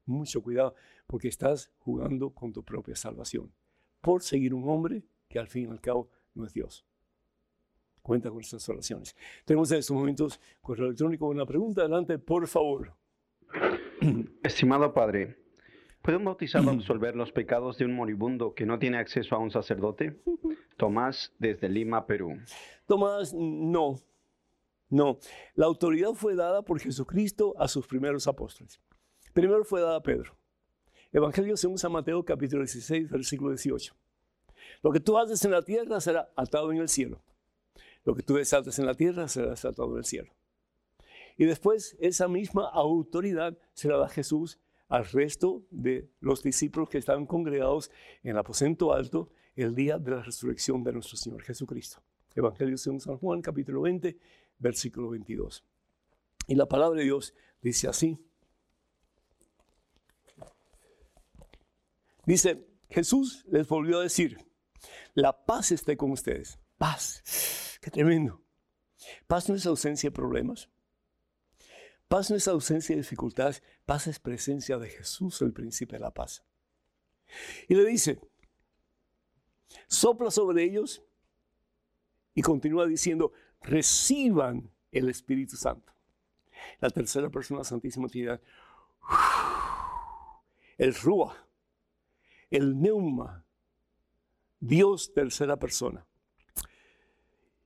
[0.06, 0.74] mucho cuidado,
[1.06, 3.52] porque estás jugando con tu propia salvación,
[4.00, 6.86] por seguir un hombre que al fin y al cabo no es Dios.
[8.02, 9.16] Cuenta con estas oraciones.
[9.44, 11.80] Tenemos en estos momentos correo electrónico una pregunta.
[11.80, 12.94] Adelante, por favor.
[14.42, 15.38] Estimado Padre,
[16.02, 19.50] ¿puede un bautizado absolver los pecados de un moribundo que no tiene acceso a un
[19.50, 20.20] sacerdote?
[20.76, 22.38] Tomás, desde Lima, Perú.
[22.86, 23.96] Tomás, no.
[24.90, 25.18] No.
[25.54, 28.80] La autoridad fue dada por Jesucristo a sus primeros apóstoles.
[29.34, 30.32] Primero fue dada a Pedro.
[31.12, 33.92] Evangelio según San Mateo capítulo 16, versículo 18.
[34.80, 37.20] Lo que tú haces en la tierra será atado en el cielo.
[38.04, 40.32] Lo que tú desates en la tierra será desatado en el cielo.
[41.36, 46.98] Y después esa misma autoridad se la da Jesús al resto de los discípulos que
[46.98, 47.90] estaban congregados
[48.22, 52.00] en el aposento alto el día de la resurrección de nuestro Señor Jesucristo.
[52.36, 54.16] Evangelio según San Juan capítulo 20,
[54.60, 55.64] versículo 22.
[56.46, 58.16] Y la palabra de Dios dice así.
[62.26, 64.38] Dice, Jesús les volvió a decir,
[65.14, 66.58] la paz esté con ustedes.
[66.78, 67.78] Paz.
[67.80, 68.42] Qué tremendo.
[69.26, 70.70] Paz no es ausencia de problemas.
[72.08, 73.62] Paz no es ausencia de dificultades.
[73.84, 76.44] Paz es presencia de Jesús, el príncipe de la paz.
[77.68, 78.20] Y le dice,
[79.88, 81.02] sopla sobre ellos
[82.34, 85.92] y continúa diciendo, reciban el Espíritu Santo.
[86.80, 88.40] La tercera persona Santísima Trinidad.
[90.78, 91.48] El Rúa
[92.56, 93.44] el neuma,
[94.60, 96.06] Dios tercera persona.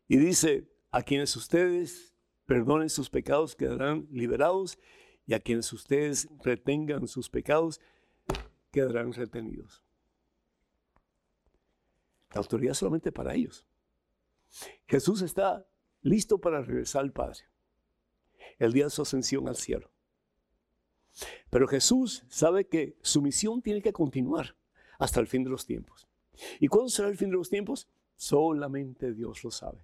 [0.08, 2.14] Y dice, a quienes ustedes
[2.46, 4.78] perdonen sus pecados quedarán liberados
[5.26, 7.80] y a quienes ustedes retengan sus pecados
[8.70, 9.82] quedarán retenidos.
[12.32, 13.66] La autoridad solamente para ellos.
[14.86, 15.66] Jesús está
[16.00, 17.40] listo para regresar al Padre
[18.58, 19.90] el día de su ascensión al cielo.
[21.50, 24.57] Pero Jesús sabe que su misión tiene que continuar
[24.98, 26.06] hasta el fin de los tiempos.
[26.60, 27.88] ¿Y cuándo será el fin de los tiempos?
[28.16, 29.78] Solamente Dios lo sabe.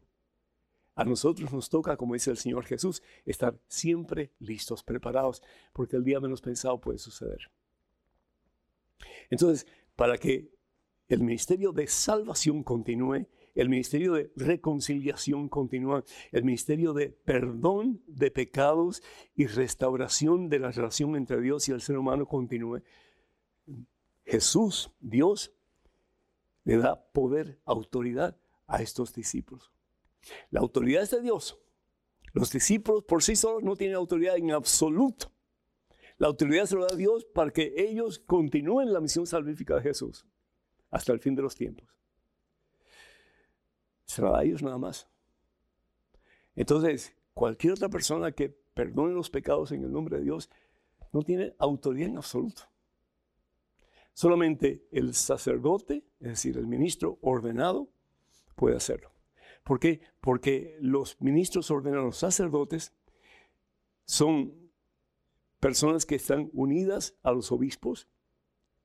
[0.96, 6.04] A nosotros nos toca, como dice el Señor Jesús, estar siempre listos, preparados, porque el
[6.04, 7.50] día menos pensado puede suceder.
[9.30, 10.50] Entonces, para que
[11.08, 18.30] el ministerio de salvación continúe, el ministerio de reconciliación continúe, el ministerio de perdón de
[18.30, 19.02] pecados
[19.34, 22.82] y restauración de la relación entre Dios y el ser humano continúe,
[24.24, 25.52] Jesús, Dios,
[26.64, 29.70] le da poder, autoridad a estos discípulos.
[30.50, 31.58] La autoridad es de Dios.
[32.32, 35.30] Los discípulos por sí solos no tienen autoridad en absoluto.
[36.16, 40.26] La autoridad se lo da Dios para que ellos continúen la misión salvífica de Jesús
[40.90, 41.88] hasta el fin de los tiempos.
[44.04, 45.08] Se la da a ellos nada más.
[46.56, 50.50] Entonces, cualquier otra persona que perdone los pecados en el nombre de Dios
[51.12, 52.62] no tiene autoridad en absoluto.
[54.14, 57.90] Solamente el sacerdote, es decir, el ministro ordenado,
[58.54, 59.12] puede hacerlo.
[59.64, 60.00] ¿Por qué?
[60.20, 62.92] Porque los ministros ordenados, sacerdotes,
[64.04, 64.54] son
[65.58, 68.08] personas que están unidas a los obispos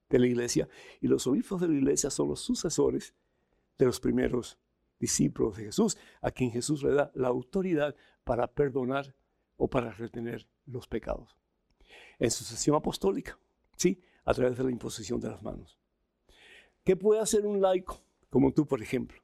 [0.10, 0.68] de la iglesia
[1.00, 3.14] y los obispos de la iglesia son los sucesores
[3.78, 4.58] de los primeros
[5.00, 9.16] discípulos de Jesús, a quien Jesús le da la autoridad para perdonar
[9.58, 11.38] o para retener los pecados.
[12.18, 13.38] En sucesión apostólica,
[13.76, 14.02] ¿sí?
[14.30, 15.80] A través de la imposición de las manos.
[16.84, 19.20] ¿Qué puede hacer un laico, como tú, por ejemplo,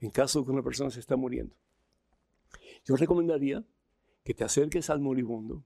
[0.00, 1.56] en caso de que una persona se está muriendo?
[2.84, 3.64] Yo recomendaría
[4.22, 5.64] que te acerques al moribundo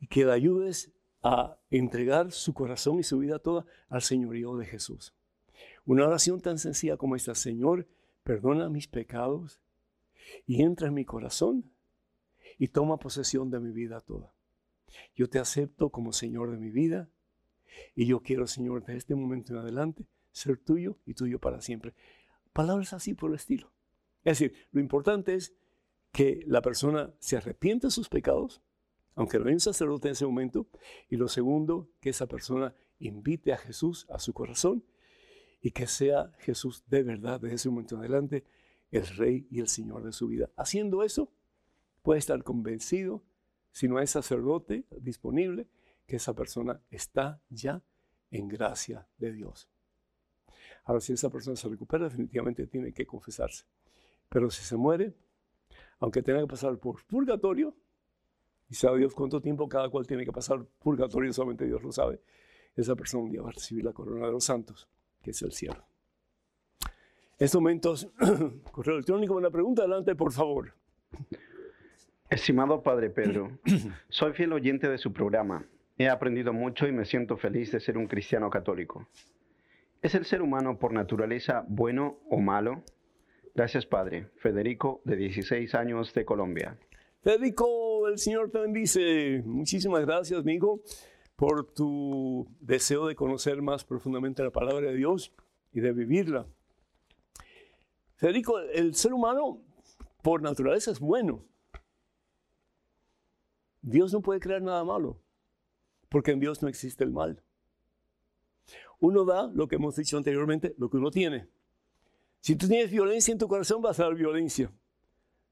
[0.00, 4.66] y que le ayudes a entregar su corazón y su vida toda al señorío de
[4.66, 5.14] Jesús.
[5.86, 7.88] Una oración tan sencilla como esta, Señor,
[8.22, 9.62] perdona mis pecados
[10.46, 11.72] y entra en mi corazón
[12.58, 14.34] y toma posesión de mi vida toda.
[15.14, 17.08] Yo te acepto como Señor de mi vida
[17.94, 21.94] y yo quiero, Señor, de este momento en adelante, ser tuyo y tuyo para siempre.
[22.52, 23.72] Palabras así por el estilo.
[24.24, 25.54] Es decir, lo importante es
[26.12, 28.62] que la persona se arrepiente de sus pecados,
[29.16, 30.68] aunque no hay un sacerdote en ese momento,
[31.08, 34.84] y lo segundo, que esa persona invite a Jesús a su corazón
[35.60, 38.44] y que sea Jesús de verdad desde ese momento en adelante
[38.90, 40.50] el Rey y el Señor de su vida.
[40.56, 41.32] Haciendo eso,
[42.02, 43.24] puede estar convencido,
[43.72, 45.66] si no hay sacerdote disponible,
[46.06, 47.82] que esa persona está ya
[48.30, 49.68] en gracia de Dios.
[50.84, 53.64] Ahora, si esa persona se recupera, definitivamente tiene que confesarse.
[54.28, 55.14] Pero si se muere,
[56.00, 57.74] aunque tenga que pasar por purgatorio,
[58.68, 62.20] y sabe Dios cuánto tiempo cada cual tiene que pasar purgatorio, solamente Dios lo sabe,
[62.76, 64.88] esa persona un día va a recibir la corona de los santos,
[65.22, 65.84] que es el cielo.
[67.38, 68.08] En estos momentos,
[68.72, 70.74] correo electrónico, una pregunta, adelante, por favor.
[72.28, 73.58] Estimado Padre Pedro,
[74.08, 75.64] soy fiel oyente de su programa.
[75.96, 79.06] He aprendido mucho y me siento feliz de ser un cristiano católico.
[80.02, 82.82] ¿Es el ser humano por naturaleza bueno o malo?
[83.54, 84.30] Gracias, Padre.
[84.36, 86.76] Federico, de 16 años, de Colombia.
[87.22, 89.42] Federico, el Señor te bendice.
[89.46, 90.82] Muchísimas gracias, amigo,
[91.36, 95.32] por tu deseo de conocer más profundamente la palabra de Dios
[95.72, 96.46] y de vivirla.
[98.16, 99.62] Federico, el ser humano
[100.22, 101.44] por naturaleza es bueno.
[103.80, 105.20] Dios no puede crear nada malo,
[106.08, 107.42] porque en Dios no existe el mal.
[109.00, 111.48] Uno da lo que hemos dicho anteriormente, lo que uno tiene.
[112.40, 114.70] Si tú tienes violencia en tu corazón, vas a dar violencia.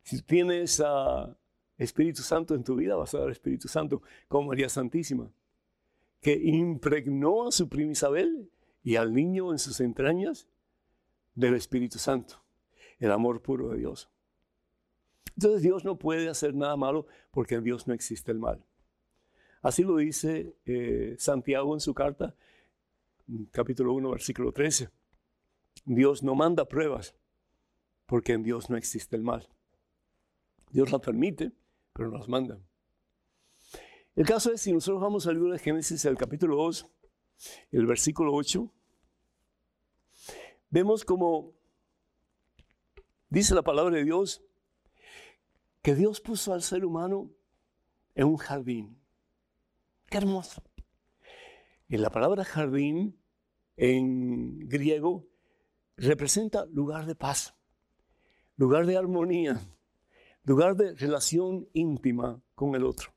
[0.03, 1.35] Si tienes uh,
[1.79, 5.31] Espíritu Santo en tu vida, vas a dar Espíritu Santo, como María Santísima,
[6.21, 8.51] que impregnó a su prima Isabel
[8.83, 10.47] y al niño en sus entrañas
[11.35, 12.43] del Espíritu Santo,
[12.99, 14.11] el amor puro de Dios.
[15.37, 18.63] Entonces Dios no puede hacer nada malo porque en Dios no existe el mal.
[19.63, 22.35] Así lo dice eh, Santiago en su carta,
[23.53, 24.91] capítulo 1, versículo 13.
[25.85, 27.15] Dios no manda pruebas
[28.07, 29.49] porque en Dios no existe el mal.
[30.73, 31.53] Dios las permite,
[31.93, 32.59] pero no las manda.
[34.17, 36.87] El caso es, si nosotros vamos al libro de Génesis, el capítulo 2,
[37.71, 38.69] el versículo 8,
[40.71, 41.53] vemos como
[43.31, 44.43] dice la palabra de Dios,
[45.83, 47.31] que Dios puso al ser humano
[48.15, 49.02] en un jardín.
[50.13, 50.63] Qué hermoso.
[51.89, 53.19] Y la palabra jardín
[53.79, 55.27] en griego
[55.97, 57.55] representa lugar de paz,
[58.57, 59.59] lugar de armonía,
[60.45, 63.15] lugar de relación íntima con el otro.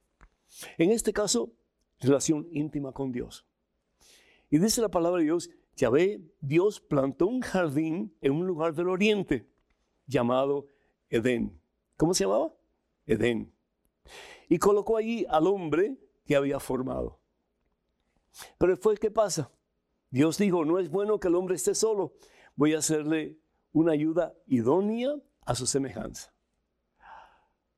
[0.78, 1.52] En este caso,
[2.00, 3.46] relación íntima con Dios.
[4.50, 8.88] Y dice la palabra de Dios, Yahvé, Dios plantó un jardín en un lugar del
[8.88, 9.50] oriente
[10.08, 10.70] llamado
[11.10, 11.60] Edén.
[11.98, 12.56] ¿Cómo se llamaba?
[13.06, 13.54] Edén.
[14.48, 17.20] Y colocó allí al hombre que había formado.
[18.58, 19.52] Pero después, ¿qué pasa?
[20.10, 22.14] Dios dijo, no es bueno que el hombre esté solo,
[22.56, 23.38] voy a hacerle
[23.72, 26.34] una ayuda idónea a su semejanza.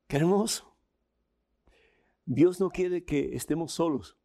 [0.08, 0.76] Qué hermoso.
[2.26, 4.18] Dios no quiere que estemos solos.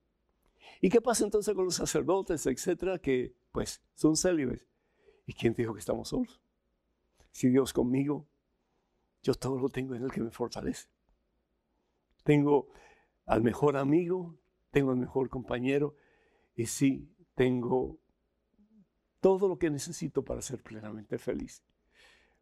[0.81, 4.67] ¿Y qué pasa entonces con los sacerdotes, etcétera, que pues son célibes?
[5.27, 6.41] ¿Y quién dijo que estamos solos?
[7.31, 8.27] Si Dios conmigo,
[9.23, 10.89] yo todo lo tengo en el que me fortalece.
[12.25, 12.69] Tengo
[13.27, 14.39] al mejor amigo,
[14.71, 15.95] tengo al mejor compañero
[16.55, 17.99] y sí, tengo
[19.21, 21.65] todo lo que necesito para ser plenamente feliz.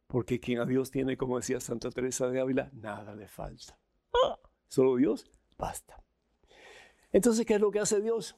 [0.07, 3.79] Porque quien a Dios tiene, como decía Santa Teresa de Ávila, nada le falta.
[4.67, 6.03] Solo Dios basta.
[7.11, 8.37] Entonces, ¿qué es lo que hace Dios?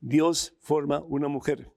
[0.00, 1.72] Dios forma una mujer.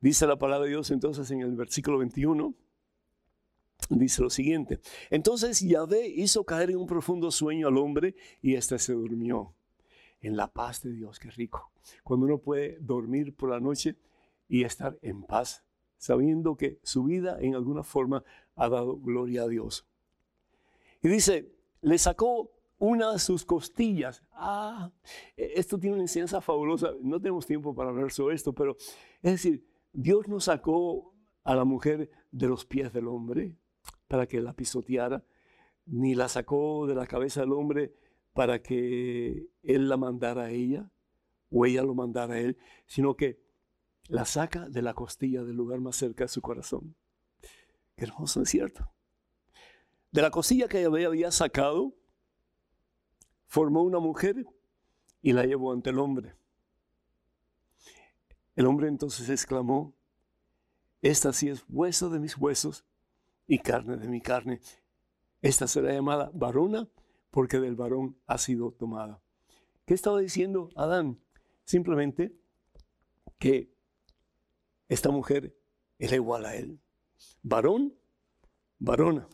[0.00, 2.54] Dice la palabra de Dios entonces en el versículo 21,
[3.90, 4.80] dice lo siguiente.
[5.10, 9.54] Entonces Yahvé hizo caer en un profundo sueño al hombre y éste se durmió.
[10.20, 11.70] En la paz de Dios, qué rico.
[12.02, 13.96] Cuando uno puede dormir por la noche
[14.48, 15.64] y estar en paz,
[15.98, 19.86] sabiendo que su vida en alguna forma ha dado gloria a Dios.
[21.02, 21.52] Y dice,
[21.82, 24.22] le sacó una de sus costillas.
[24.32, 24.90] Ah,
[25.36, 26.92] e-, esto tiene una enseñanza fabulosa.
[27.00, 28.76] No tenemos tiempo para hablar sobre esto, pero
[29.22, 33.56] es decir, Dios nos sacó a la mujer de los pies del hombre
[34.08, 35.24] para que la pisoteara,
[35.86, 37.94] ni la sacó de la cabeza del hombre
[38.32, 40.90] para que él la mandara a ella
[41.50, 43.40] o ella lo mandara a él, sino que
[44.08, 46.94] la saca de la costilla del lugar más cerca de su corazón.
[47.96, 48.90] Qué hermoso, es cierto.
[50.12, 51.94] De la costilla que había sacado,
[53.46, 54.44] formó una mujer
[55.22, 56.34] y la llevó ante el hombre.
[58.54, 59.94] El hombre entonces exclamó,
[61.02, 62.84] esta sí es hueso de mis huesos
[63.46, 64.60] y carne de mi carne.
[65.42, 66.88] Esta será llamada varona
[67.30, 69.20] porque del varón ha sido tomada.
[69.84, 71.20] ¿Qué estaba diciendo Adán?
[71.64, 72.32] Simplemente
[73.38, 73.70] que
[74.88, 75.56] esta mujer
[75.98, 76.80] era igual a él.
[77.42, 77.94] Varón,
[78.78, 79.28] varona.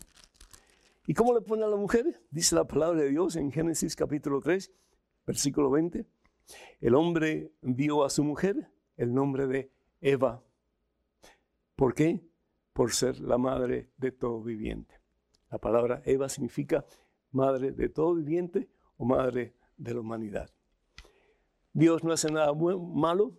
[1.06, 2.22] ¿Y cómo le pone a la mujer?
[2.30, 4.72] Dice la palabra de Dios en Génesis capítulo 3,
[5.26, 6.06] versículo 20.
[6.80, 10.42] El hombre dio a su mujer el nombre de Eva.
[11.76, 12.20] ¿Por qué?
[12.72, 15.00] Por ser la madre de todo viviente.
[15.50, 16.84] La palabra Eva significa
[17.30, 20.50] madre de todo viviente o madre de la humanidad.
[21.72, 23.32] Dios no hace nada malo,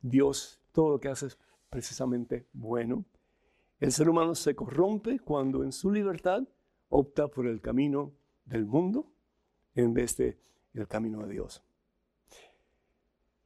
[0.00, 3.04] Dios todo lo que hace es precisamente bueno.
[3.80, 6.42] El ser humano se corrompe cuando en su libertad
[6.88, 8.12] opta por el camino
[8.44, 9.12] del mundo
[9.74, 10.38] en vez de
[10.74, 11.62] el camino de Dios.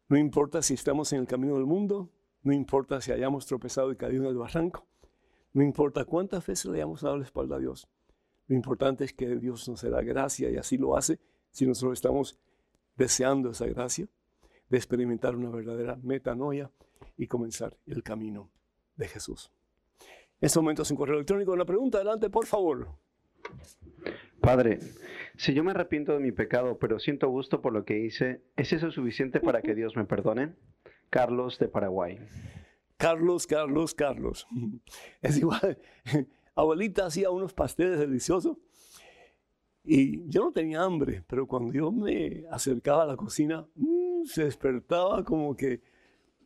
[0.09, 2.11] No importa si estamos en el camino del mundo,
[2.43, 4.87] no importa si hayamos tropezado y caído en el barranco,
[5.57, 7.89] no importa cuántas veces le hayamos dado la espalda a Dios.
[8.47, 11.19] Lo importante es que Dios nos dé gracia y así lo hace
[11.51, 12.39] si nosotros estamos
[12.95, 14.07] deseando esa gracia
[14.69, 16.71] de experimentar una verdadera metanoia
[17.17, 18.51] y comenzar el camino
[18.97, 19.51] de Jesús.
[20.43, 21.53] En este momento es un correo electrónico.
[21.53, 22.89] Una pregunta, adelante, por favor.
[24.43, 24.79] Padre,
[25.39, 28.75] si yo me arrepiento de mi pecado, pero siento gusto por lo que hice, ¿es
[28.75, 30.53] eso suficiente para que Dios me perdone?
[31.09, 32.19] Carlos de Paraguay.
[32.97, 34.47] Carlos, Carlos, Carlos.
[35.23, 35.79] Es igual.
[36.55, 38.57] Abuelita hacía unos pasteles deliciosos
[39.85, 44.45] y yo no tenía hambre, pero cuando yo me acercaba a la cocina, mm, se
[44.45, 45.83] despertaba como que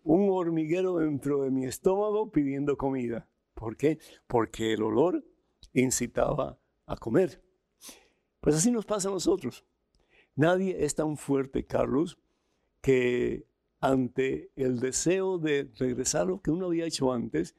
[0.03, 3.29] un hormiguero dentro de mi estómago pidiendo comida.
[3.55, 3.99] ¿Por qué?
[4.27, 5.25] Porque el olor
[5.73, 7.43] incitaba a comer.
[8.41, 9.65] Pues así nos pasa a nosotros.
[10.35, 12.19] Nadie es tan fuerte, Carlos,
[12.81, 13.47] que
[13.81, 17.57] ante el deseo de regresar lo que uno había hecho antes,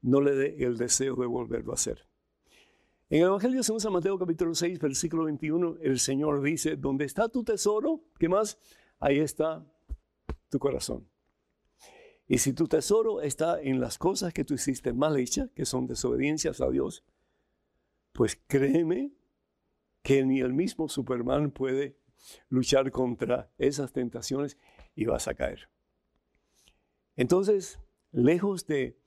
[0.00, 2.06] no le dé el deseo de volverlo a hacer.
[3.10, 7.28] En el Evangelio según San Mateo capítulo 6, versículo 21, el Señor dice, donde está
[7.28, 8.58] tu tesoro, ¿qué más?
[8.98, 9.64] Ahí está
[10.48, 11.08] tu corazón.
[12.26, 15.86] Y si tu tesoro está en las cosas que tú hiciste mal hechas, que son
[15.86, 17.04] desobediencias a Dios,
[18.12, 19.12] pues créeme
[20.02, 21.96] que ni el mismo Superman puede
[22.50, 24.58] luchar contra esas tentaciones
[24.98, 25.70] y vas a caer.
[27.14, 27.78] Entonces,
[28.10, 29.00] lejos de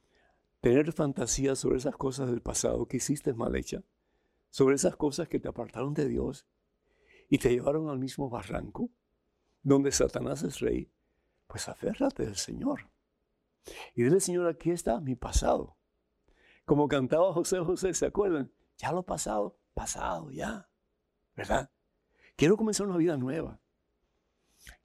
[0.61, 3.83] tener fantasías sobre esas cosas del pasado que hiciste mal hecha,
[4.49, 6.47] sobre esas cosas que te apartaron de Dios
[7.29, 8.89] y te llevaron al mismo barranco
[9.63, 10.89] donde Satanás es rey,
[11.47, 12.89] pues aférrate del Señor.
[13.93, 15.77] Y dile, Señor, aquí está mi pasado.
[16.63, 18.49] Como cantaba José José, ¿se acuerdan?
[18.77, 20.69] Ya lo pasado, pasado, ya.
[21.35, 21.69] ¿Verdad?
[22.37, 23.60] Quiero comenzar una vida nueva.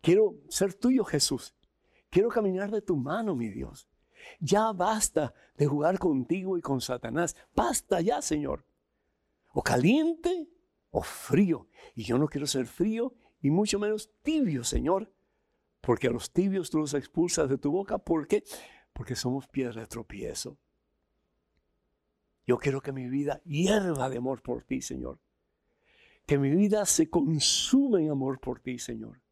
[0.00, 1.54] Quiero ser tuyo, Jesús.
[2.10, 3.88] Quiero caminar de tu mano, mi Dios.
[4.40, 7.36] Ya basta de jugar contigo y con Satanás.
[7.54, 8.64] Basta ya, Señor.
[9.52, 10.48] O caliente
[10.90, 11.68] o frío.
[11.94, 15.12] Y yo no quiero ser frío y mucho menos tibio, Señor
[15.86, 17.96] porque a los tibios tú los expulsas de tu boca.
[17.96, 18.42] ¿Por qué?
[18.92, 20.58] Porque somos piedra de tropiezo.
[22.44, 25.20] Yo quiero que mi vida hierva de amor por ti, Señor.
[26.26, 29.22] Que mi vida se consume en amor por ti, Señor.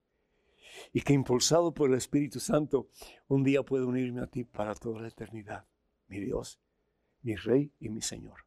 [0.93, 2.89] Y que impulsado por el Espíritu Santo,
[3.29, 5.65] un día pueda unirme a ti para toda la eternidad.
[6.09, 6.61] Mi Dios,
[7.23, 8.41] mi Rey y mi Señor.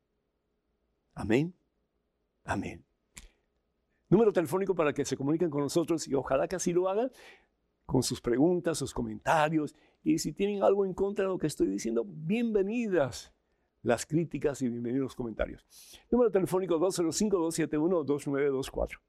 [1.14, 1.54] Amén.
[2.44, 2.84] Amén.
[4.10, 7.12] Número telefónico para que se comuniquen con nosotros y ojalá que así lo hagan
[7.86, 9.76] con sus preguntas, sus comentarios.
[10.04, 13.34] Y si tienen algo en contra de lo que estoy diciendo, bienvenidas
[13.82, 15.66] las críticas y bienvenidos los comentarios.
[16.12, 19.00] Número telefónico 205-271-2924.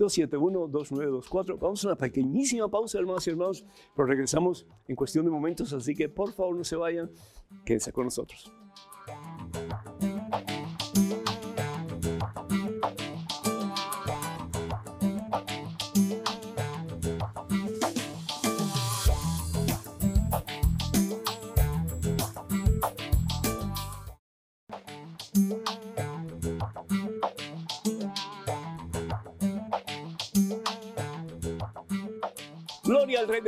[0.00, 1.58] 205-271-2924.
[1.58, 5.94] Vamos a una pequeñísima pausa, hermanos y hermanos, pero regresamos en cuestión de momentos, así
[5.94, 7.10] que por favor no se vayan,
[7.64, 8.52] quédense con nosotros.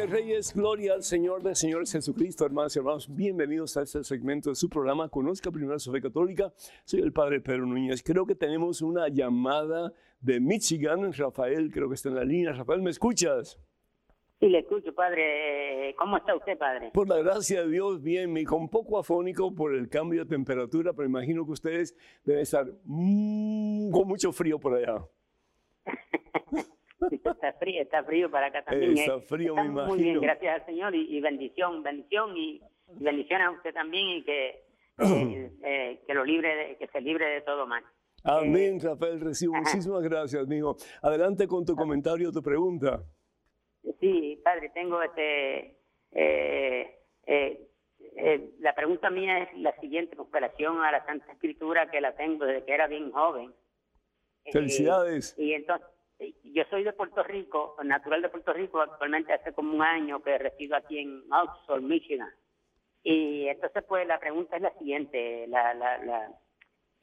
[0.02, 3.14] De Reyes, gloria al Señor de Señores Jesucristo, hermanos y hermanos.
[3.14, 6.52] Bienvenidos a este segmento de su programa Conozca Primero su Fe Católica.
[6.84, 8.02] Soy el Padre Pedro Núñez.
[8.02, 11.12] Creo que tenemos una llamada de Michigan.
[11.12, 12.52] Rafael, creo que está en la línea.
[12.52, 13.60] Rafael, ¿me escuchas?
[14.40, 15.94] Sí, le escucho, Padre.
[15.96, 16.90] ¿Cómo está usted, Padre?
[16.92, 20.92] Por la gracia de Dios, bien, me con poco afónico por el cambio de temperatura,
[20.94, 25.06] pero imagino que ustedes deben estar mm, con mucho frío por allá.
[27.10, 28.98] está frío, está frío para acá también.
[28.98, 29.20] Está ¿eh?
[29.20, 29.86] frío, me imagino.
[29.86, 32.60] Muy bien, gracias al Señor y, bendición, bendición y,
[33.00, 34.64] bendición a usted también y que,
[35.64, 37.84] eh, que lo libre, que se libre de todo mal.
[38.24, 39.54] Amén, Rafael, recibo.
[39.54, 40.76] Muchísimas gracias, amigo.
[41.02, 43.02] Adelante con tu comentario, tu pregunta.
[44.00, 45.76] Sí, padre, tengo este.
[46.12, 47.68] Eh, eh,
[48.16, 52.14] eh, la pregunta mía es la siguiente, con relación a la Santa Escritura, que la
[52.14, 53.52] tengo desde que era bien joven.
[54.52, 55.36] Felicidades.
[55.38, 55.86] y entonces,
[56.44, 60.38] yo soy de Puerto Rico, natural de Puerto Rico, actualmente hace como un año que
[60.38, 62.30] resido aquí en Oxford, Michigan.
[63.02, 66.30] Y entonces, pues, la pregunta es la siguiente, la, la, la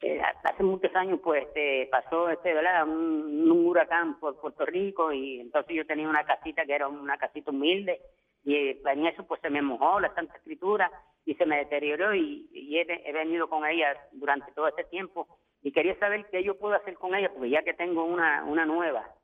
[0.02, 5.40] eh, hace muchos años pues este, pasó este verdad un, huracán por Puerto Rico y
[5.40, 8.00] entonces yo tenía una casita que era una casita humilde
[8.42, 10.90] y en eso pues se me mojó la Santa Escritura
[11.26, 15.28] y se me deterioró y, he, venido con ella durante todo este tiempo
[15.62, 18.64] y quería saber qué yo puedo hacer con ella porque ya que tengo una, una
[18.66, 19.14] nueva.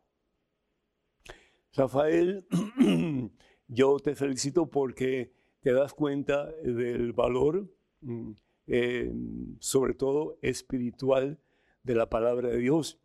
[1.75, 2.47] Rafael,
[3.69, 7.67] yo te felicito porque te das cuenta del valor
[8.01, 8.33] mm,
[8.67, 9.13] eh,
[9.61, 11.39] sobre todo espiritual
[11.83, 12.99] de la palabra de Dios.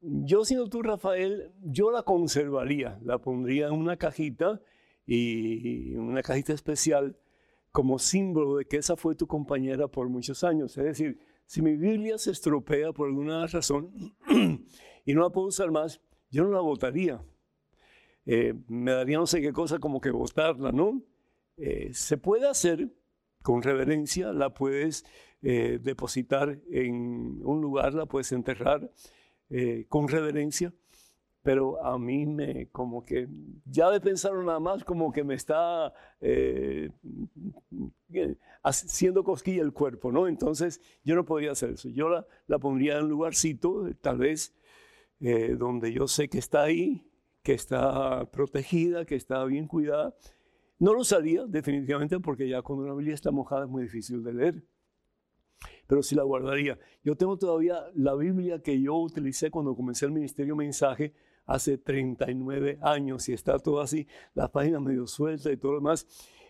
[0.00, 4.60] Yo, siendo tú, Rafael, yo la conservaría, la pondría en una cajita
[5.06, 7.16] y una cajita especial
[7.72, 10.76] como símbolo de que esa fue tu compañera por muchos años.
[10.78, 11.18] Es decir,
[11.50, 13.90] si mi Biblia se estropea por alguna razón
[15.04, 17.20] y no la puedo usar más, yo no la votaría.
[18.24, 21.02] Eh, me daría no sé qué cosa como que votarla, ¿no?
[21.56, 22.88] Eh, se puede hacer,
[23.42, 25.04] con reverencia, la puedes
[25.42, 28.88] eh, depositar en un lugar, la puedes enterrar
[29.88, 30.72] con reverencia,
[31.42, 33.28] pero a mí me como que,
[33.64, 36.90] ya de pensar nada más, como que me está eh,
[38.62, 40.28] haciendo cosquilla el cuerpo, ¿no?
[40.28, 41.88] Entonces yo no podría hacer eso.
[41.88, 44.54] Yo la, la pondría en un lugarcito, tal vez,
[45.58, 47.06] donde yo sé que está ahí,
[47.42, 50.14] que está protegida, que está bien cuidada
[50.80, 54.32] no lo usaría definitivamente porque ya cuando una Biblia está mojada es muy difícil de
[54.32, 54.64] leer.
[55.86, 56.78] Pero sí la guardaría.
[57.04, 61.12] Yo tengo todavía la Biblia que yo utilicé cuando comencé el ministerio mensaje
[61.50, 66.06] hace 39 años y está todo así, las páginas medio sueltas y todo lo demás.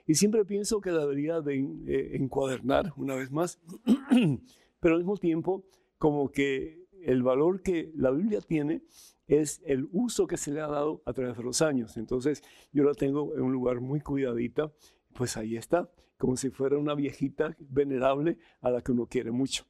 [0.07, 3.59] Y siempre pienso que la debería de eh, encuadernar una vez más,
[4.80, 5.64] pero al mismo tiempo
[5.96, 8.82] como que el valor que la Biblia tiene
[9.26, 11.96] es el uso que se le ha dado a través de los años.
[11.96, 14.70] Entonces yo la tengo en un lugar muy cuidadita,
[15.14, 19.64] pues ahí está, como si fuera una viejita venerable a la que uno quiere mucho.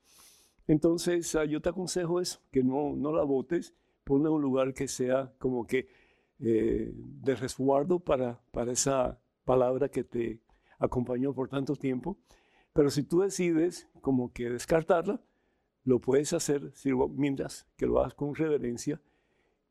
[0.66, 3.74] Entonces ah, yo te aconsejo eso, que no, no la botes,
[4.11, 5.87] ponla en un lugar que sea como que
[6.41, 10.41] eh, de resguardo para, para esa palabra que te
[10.81, 12.19] acompañó por tanto tiempo.
[12.73, 15.23] Pero si tú decides como que descartarla,
[15.85, 16.73] lo puedes hacer
[17.11, 19.01] mientras que lo hagas con reverencia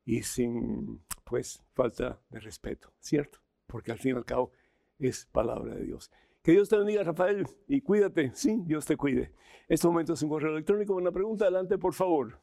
[0.05, 3.39] y sin, pues, falta de respeto, ¿cierto?
[3.67, 4.51] Porque al fin y al cabo
[4.99, 6.11] es palabra de Dios.
[6.41, 8.31] Que Dios te bendiga, Rafael, y cuídate.
[8.35, 9.33] Sí, Dios te cuide.
[9.67, 10.95] Este momento es un correo electrónico.
[10.95, 12.39] Una pregunta, adelante, por favor.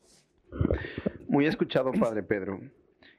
[1.36, 2.58] Muy escuchado, Padre Pedro.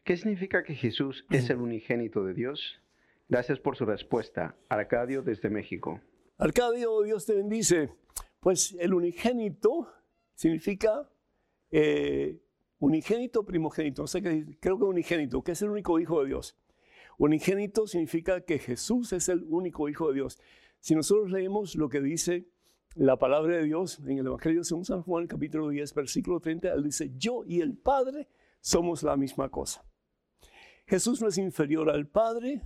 [0.04, 2.82] ¿Qué significa que Jesús es el unigénito de Dios?
[3.30, 4.56] Gracias por su respuesta.
[4.70, 6.02] Arcadio desde México.
[6.40, 7.92] Arcadio, Dios te bendice.
[8.40, 9.94] Pues el unigénito
[10.34, 11.08] significa
[11.70, 12.40] eh,
[12.80, 14.02] Unigénito, primogénito.
[14.02, 16.58] No sé qué, creo que unigénito, que es el único hijo de Dios.
[17.20, 20.40] Unigénito significa que Jesús es el único hijo de Dios.
[20.80, 22.48] Si nosotros leemos lo que dice
[22.98, 26.84] la palabra de Dios en el Evangelio según San Juan, capítulo 10, versículo 30, él
[26.84, 28.28] dice, yo y el Padre
[28.60, 29.86] somos la misma cosa.
[30.88, 32.64] Jesús no es inferior al Padre,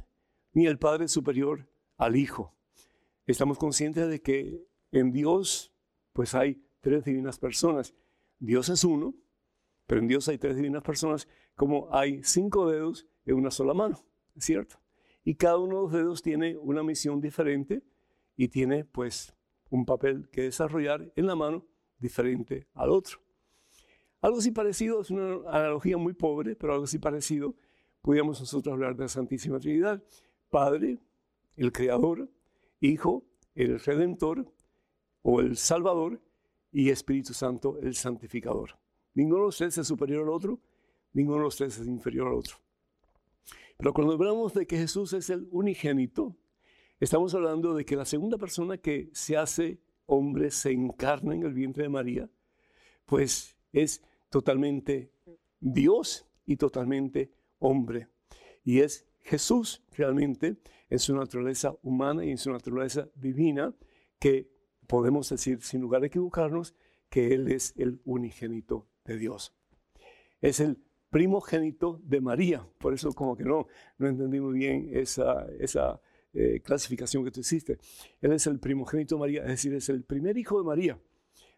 [0.53, 1.67] ni el Padre superior
[1.97, 2.55] al Hijo.
[3.25, 5.73] Estamos conscientes de que en Dios,
[6.13, 7.93] pues hay tres divinas personas.
[8.39, 9.13] Dios es uno,
[9.85, 13.99] pero en Dios hay tres divinas personas, como hay cinco dedos en una sola mano,
[14.37, 14.77] ¿cierto?
[15.25, 17.83] Y cada uno de los dedos tiene una misión diferente
[18.37, 19.35] y tiene pues
[19.71, 21.65] un papel que desarrollar en la mano
[21.97, 23.19] diferente al otro.
[24.21, 27.55] Algo así parecido, es una analogía muy pobre, pero algo así parecido,
[28.01, 30.03] podríamos nosotros hablar de la Santísima Trinidad.
[30.51, 30.99] Padre,
[31.55, 32.29] el Creador,
[32.81, 33.23] Hijo,
[33.55, 34.53] el Redentor
[35.23, 36.21] o el Salvador
[36.71, 38.77] y Espíritu Santo, el Santificador.
[39.13, 40.59] Ninguno de los tres es superior al otro,
[41.13, 42.57] ninguno de los tres es inferior al otro.
[43.77, 46.35] Pero cuando hablamos de que Jesús es el unigénito,
[47.01, 51.53] estamos hablando de que la segunda persona que se hace hombre, se encarna en el
[51.53, 52.29] vientre de María,
[53.05, 55.11] pues es totalmente
[55.59, 58.07] Dios y totalmente hombre.
[58.63, 60.57] Y es Jesús realmente
[60.89, 63.73] en su naturaleza humana y en su naturaleza divina
[64.19, 64.51] que
[64.85, 66.75] podemos decir sin lugar a equivocarnos
[67.09, 69.55] que Él es el unigénito de Dios.
[70.39, 70.77] Es el
[71.09, 72.67] primogénito de María.
[72.77, 75.99] Por eso como que no, no entendí bien esa, esa
[76.33, 77.77] eh, clasificación que tú hiciste.
[78.21, 80.99] Él es el primogénito de María, es decir, es el primer hijo de María.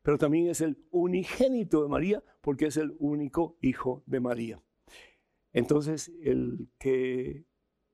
[0.01, 4.61] pero también es el unigénito de María porque es el único hijo de María.
[5.53, 7.45] Entonces, el que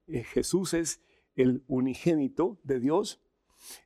[0.08, 1.02] eh, Jesús es
[1.36, 3.22] el unigénito de Dios,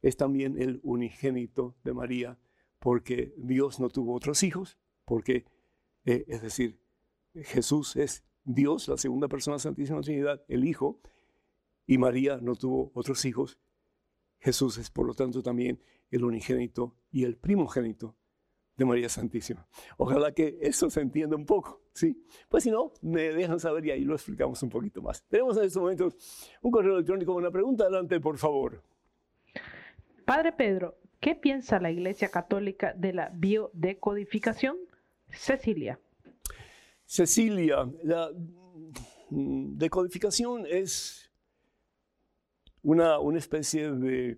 [0.01, 2.39] es también el unigénito de María,
[2.79, 5.45] porque Dios no tuvo otros hijos, porque,
[6.05, 6.79] eh, es decir,
[7.33, 10.99] Jesús es Dios, la segunda persona de la Santísima Trinidad, el Hijo,
[11.85, 13.59] y María no tuvo otros hijos.
[14.39, 15.81] Jesús es, por lo tanto, también
[16.11, 18.15] el unigénito y el primogénito
[18.75, 19.67] de María Santísima.
[19.97, 22.25] Ojalá que eso se entienda un poco, ¿sí?
[22.49, 25.23] Pues si no, me dejan saber y ahí lo explicamos un poquito más.
[25.27, 26.15] Tenemos en estos momentos
[26.61, 27.83] un correo electrónico con una pregunta.
[27.83, 28.81] Adelante, por favor.
[30.25, 34.77] Padre Pedro, ¿qué piensa la Iglesia Católica de la biodecodificación?
[35.29, 35.99] Cecilia.
[37.05, 38.31] Cecilia, la
[39.29, 41.22] mm, decodificación es
[42.83, 44.37] una, una especie de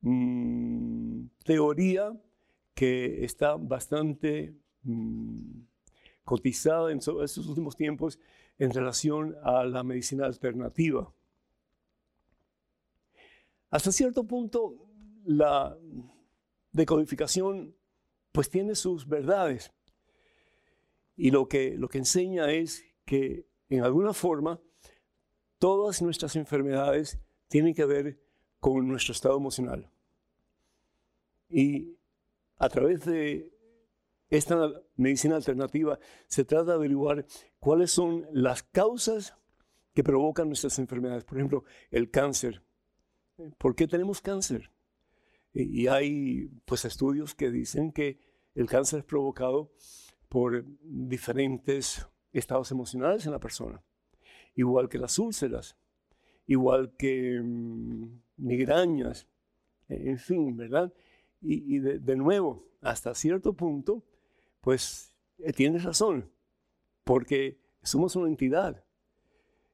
[0.00, 2.18] mm, teoría
[2.74, 5.62] que está bastante mm,
[6.24, 8.18] cotizada en estos últimos tiempos
[8.58, 11.12] en relación a la medicina alternativa.
[13.70, 14.88] Hasta cierto punto,
[15.24, 15.76] la
[16.72, 17.74] decodificación
[18.32, 19.72] pues tiene sus verdades.
[21.16, 24.60] Y lo que, lo que enseña es que en alguna forma
[25.58, 27.20] todas nuestras enfermedades
[27.50, 28.18] tienen que ver
[28.60, 29.90] con nuestro estado emocional.
[31.48, 31.96] Y
[32.56, 33.52] a través de
[34.28, 35.98] esta medicina alternativa
[36.28, 37.26] se trata de averiguar
[37.58, 39.34] cuáles son las causas
[39.92, 41.24] que provocan nuestras enfermedades.
[41.24, 42.62] Por ejemplo, el cáncer.
[43.58, 44.70] ¿Por qué tenemos cáncer?
[45.52, 48.20] Y hay pues estudios que dicen que
[48.54, 49.72] el cáncer es provocado
[50.28, 53.82] por diferentes estados emocionales en la persona,
[54.54, 55.76] igual que las úlceras,
[56.46, 59.28] igual que mm, migrañas,
[59.88, 60.92] en fin, ¿verdad?
[61.42, 64.04] Y, de, nuevo, hasta cierto punto,
[64.60, 66.30] pues eh, tienes razón,
[67.04, 68.84] porque somos una entidad.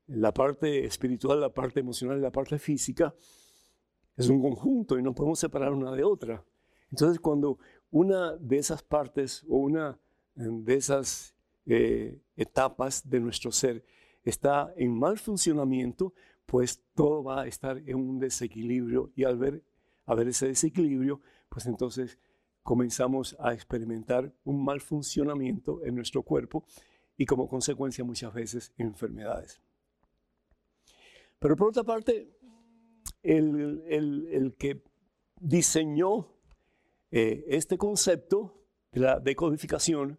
[0.06, 3.12] La parte espiritual, la parte emocional y la parte física
[4.16, 6.44] es un conjunto y no podemos separar una de otra.
[6.90, 7.58] Entonces, cuando
[7.90, 9.98] una de esas partes o una
[10.36, 11.34] de esas
[11.66, 13.84] eh, etapas de nuestro ser
[14.22, 16.14] está en mal funcionamiento,
[16.46, 19.62] pues todo va a estar en un desequilibrio y al ver,
[20.06, 22.18] a ver ese desequilibrio, pues entonces
[22.62, 26.64] comenzamos a experimentar un mal funcionamiento en nuestro cuerpo
[27.16, 29.60] y como consecuencia muchas veces enfermedades.
[31.38, 32.28] Pero por otra parte,
[33.22, 34.82] el, que
[35.40, 36.28] diseñó
[37.10, 40.18] eh, este concepto de la decodificación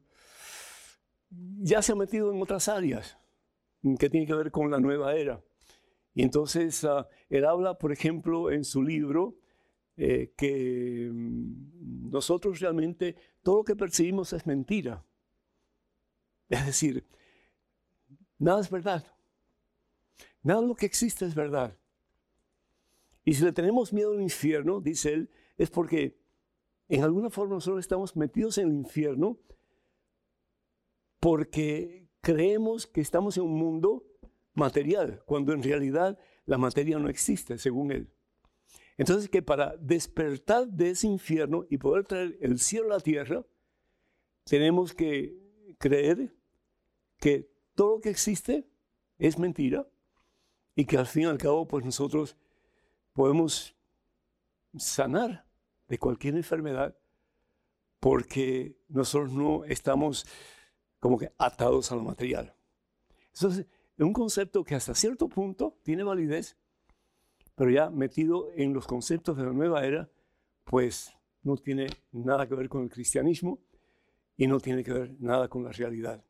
[1.29, 3.17] ya se ha metido en otras áreas
[3.99, 5.41] que tienen que ver con la nueva era.
[6.17, 9.37] Y entonces ah, él habla, por ejemplo, en su libro,
[9.97, 15.05] eh, que mm, nosotros realmente todo lo que percibimos es mentira.
[16.49, 17.05] Es decir,
[18.39, 19.05] nada es verdad.
[20.41, 21.77] Nada de lo que existe es verdad.
[23.23, 26.17] Y si le tenemos miedo al infierno, dice él, es porque
[26.89, 29.37] en alguna forma nosotros estamos metidos en el infierno
[31.19, 34.03] porque creemos que estamos en un mundo
[34.57, 38.09] material, cuando en realidad la materia no existe, según él.
[38.97, 43.45] Entonces que para despertar de ese infierno y poder traer el cielo a la tierra,
[44.43, 45.37] tenemos que
[45.77, 46.33] creer
[47.19, 48.67] que todo lo que existe
[49.19, 49.87] es mentira
[50.75, 52.35] y que al fin y al cabo pues nosotros
[53.13, 53.75] podemos
[54.77, 55.45] sanar
[55.87, 56.97] de cualquier enfermedad
[57.99, 60.25] porque nosotros no estamos
[60.99, 62.55] como que atados a lo material.
[63.33, 63.67] Entonces, es
[64.05, 66.57] un concepto que hasta cierto punto tiene validez,
[67.55, 70.09] pero ya metido en los conceptos de la nueva era,
[70.63, 73.59] pues no tiene nada que ver con el cristianismo
[74.35, 76.23] y no tiene que ver nada con la realidad.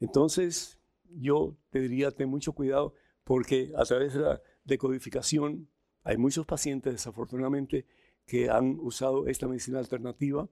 [0.00, 2.94] Entonces, yo te diría, ten mucho cuidado
[3.24, 5.68] porque a través de la decodificación
[6.02, 7.86] hay muchos pacientes, desafortunadamente,
[8.26, 10.48] que han usado esta medicina alternativa,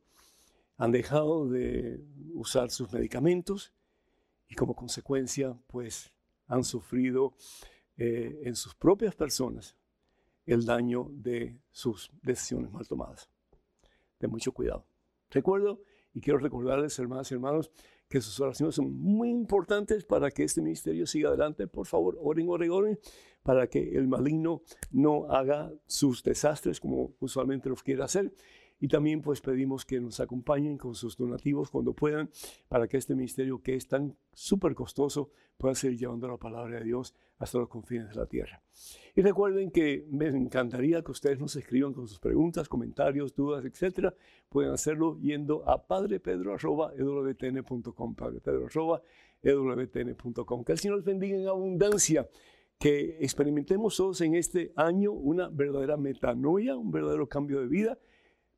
[0.77, 2.05] han dejado de
[2.35, 3.73] usar sus medicamentos
[4.49, 6.13] y como consecuencia, pues,
[6.47, 7.35] han sufrido
[7.97, 9.77] eh, en sus propias personas
[10.45, 13.29] el daño de sus decisiones mal tomadas.
[14.21, 14.87] De mucho cuidado.
[15.31, 15.83] Recuerdo
[16.15, 17.71] y quiero recordarles, hermanas y hermanos,
[18.09, 21.67] que sus oraciones son muy importantes para que este ministerio siga adelante.
[21.67, 22.99] Por favor, oren, oren, oren,
[23.43, 28.33] para que el maligno no haga sus desastres como usualmente los quiere hacer.
[28.79, 32.29] Y también pues pedimos que nos acompañen con sus donativos cuando puedan
[32.69, 36.85] para que este ministerio que es tan súper costoso pueda seguir llevando la palabra de
[36.85, 38.63] Dios hasta los confines de la tierra.
[39.15, 44.15] Y recuerden que me encantaría que ustedes nos escriban con sus preguntas, comentarios, dudas, etcétera.
[44.51, 50.65] Pueden hacerlo yendo a padrepedro.ewtn.com, padrepedro.ewtn.com.
[50.65, 52.29] Que el Señor les bendiga en abundancia
[52.79, 57.99] que experimentemos todos en este año una verdadera metanoia, un verdadero cambio de vida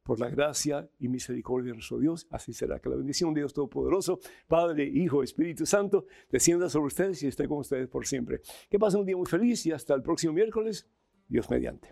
[0.08, 2.26] por la gracia y misericordia de nuestro Dios.
[2.30, 2.80] Así será.
[2.80, 7.46] Que la bendición de Dios Todopoderoso, Padre, Hijo, Espíritu Santo, descienda sobre ustedes y esté
[7.46, 8.40] con ustedes por siempre.
[8.70, 10.88] Que pasen un día muy feliz y hasta el próximo miércoles.
[11.28, 11.90] Dios mediante.